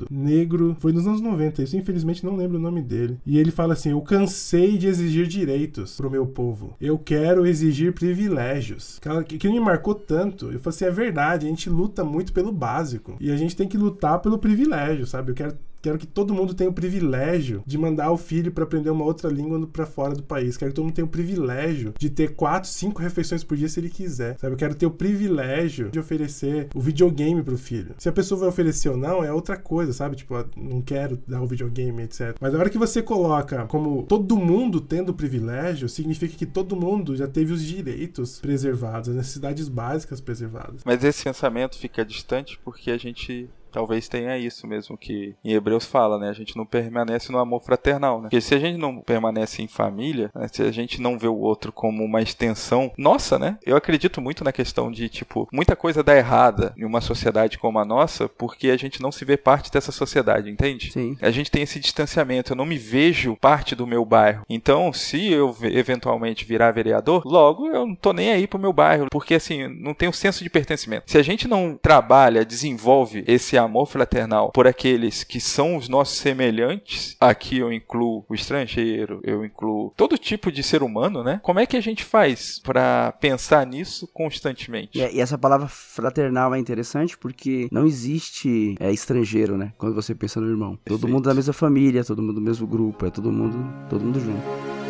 [0.09, 3.17] negro, foi nos anos 90, isso infelizmente não lembro o nome dele.
[3.25, 7.93] E ele fala assim: Eu cansei de exigir direitos pro meu povo, eu quero exigir
[7.93, 8.99] privilégios.
[9.27, 12.51] Que, que me marcou tanto, eu falei assim: é verdade, a gente luta muito pelo
[12.51, 15.31] básico e a gente tem que lutar pelo privilégio, sabe?
[15.31, 18.89] Eu quero Quero que todo mundo tenha o privilégio de mandar o filho para aprender
[18.89, 20.57] uma outra língua para fora do país.
[20.57, 23.79] Quero que todo mundo tenha o privilégio de ter quatro, cinco refeições por dia se
[23.79, 24.37] ele quiser.
[24.39, 24.53] Sabe?
[24.53, 27.95] Eu quero ter o privilégio de oferecer o videogame pro filho.
[27.97, 30.15] Se a pessoa vai oferecer ou não, é outra coisa, sabe?
[30.15, 32.35] Tipo, ah, não quero dar o videogame, etc.
[32.39, 36.75] Mas na hora que você coloca como todo mundo tendo o privilégio, significa que todo
[36.75, 40.81] mundo já teve os direitos preservados, as necessidades básicas preservadas.
[40.83, 45.85] Mas esse pensamento fica distante porque a gente talvez tenha isso mesmo que em Hebreus
[45.85, 46.29] fala, né?
[46.29, 48.23] A gente não permanece no amor fraternal, né?
[48.23, 50.47] Porque se a gente não permanece em família, né?
[50.51, 53.57] se a gente não vê o outro como uma extensão nossa, né?
[53.65, 57.79] Eu acredito muito na questão de, tipo, muita coisa dá errada em uma sociedade como
[57.79, 60.91] a nossa porque a gente não se vê parte dessa sociedade, entende?
[60.91, 61.17] Sim.
[61.21, 64.43] A gente tem esse distanciamento, eu não me vejo parte do meu bairro.
[64.49, 68.73] Então, se eu ve- eventualmente virar vereador, logo eu não tô nem aí pro meu
[68.73, 71.09] bairro, porque assim, não tem o senso de pertencimento.
[71.11, 76.17] Se a gente não trabalha, desenvolve esse amor fraternal por aqueles que são os nossos
[76.17, 81.39] semelhantes, aqui eu incluo o estrangeiro, eu incluo todo tipo de ser humano, né?
[81.43, 84.97] Como é que a gente faz pra pensar nisso constantemente?
[84.97, 89.73] E, e essa palavra fraternal é interessante porque não existe é, estrangeiro, né?
[89.77, 90.71] Quando você pensa no irmão.
[90.71, 91.07] Todo Perfeito.
[91.07, 93.57] mundo da mesma família, todo mundo do mesmo grupo, é todo mundo,
[93.89, 94.88] todo mundo junto.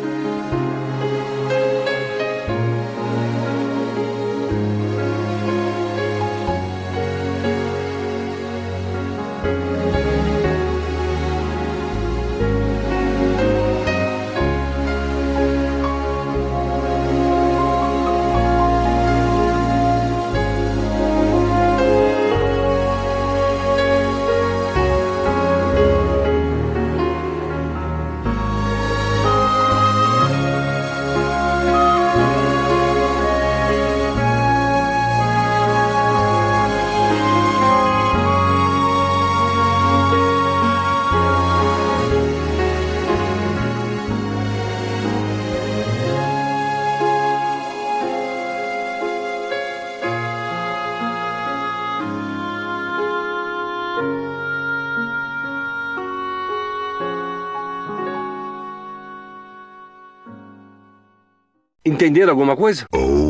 [62.00, 62.86] Entenderam alguma coisa?
[62.94, 63.29] Oh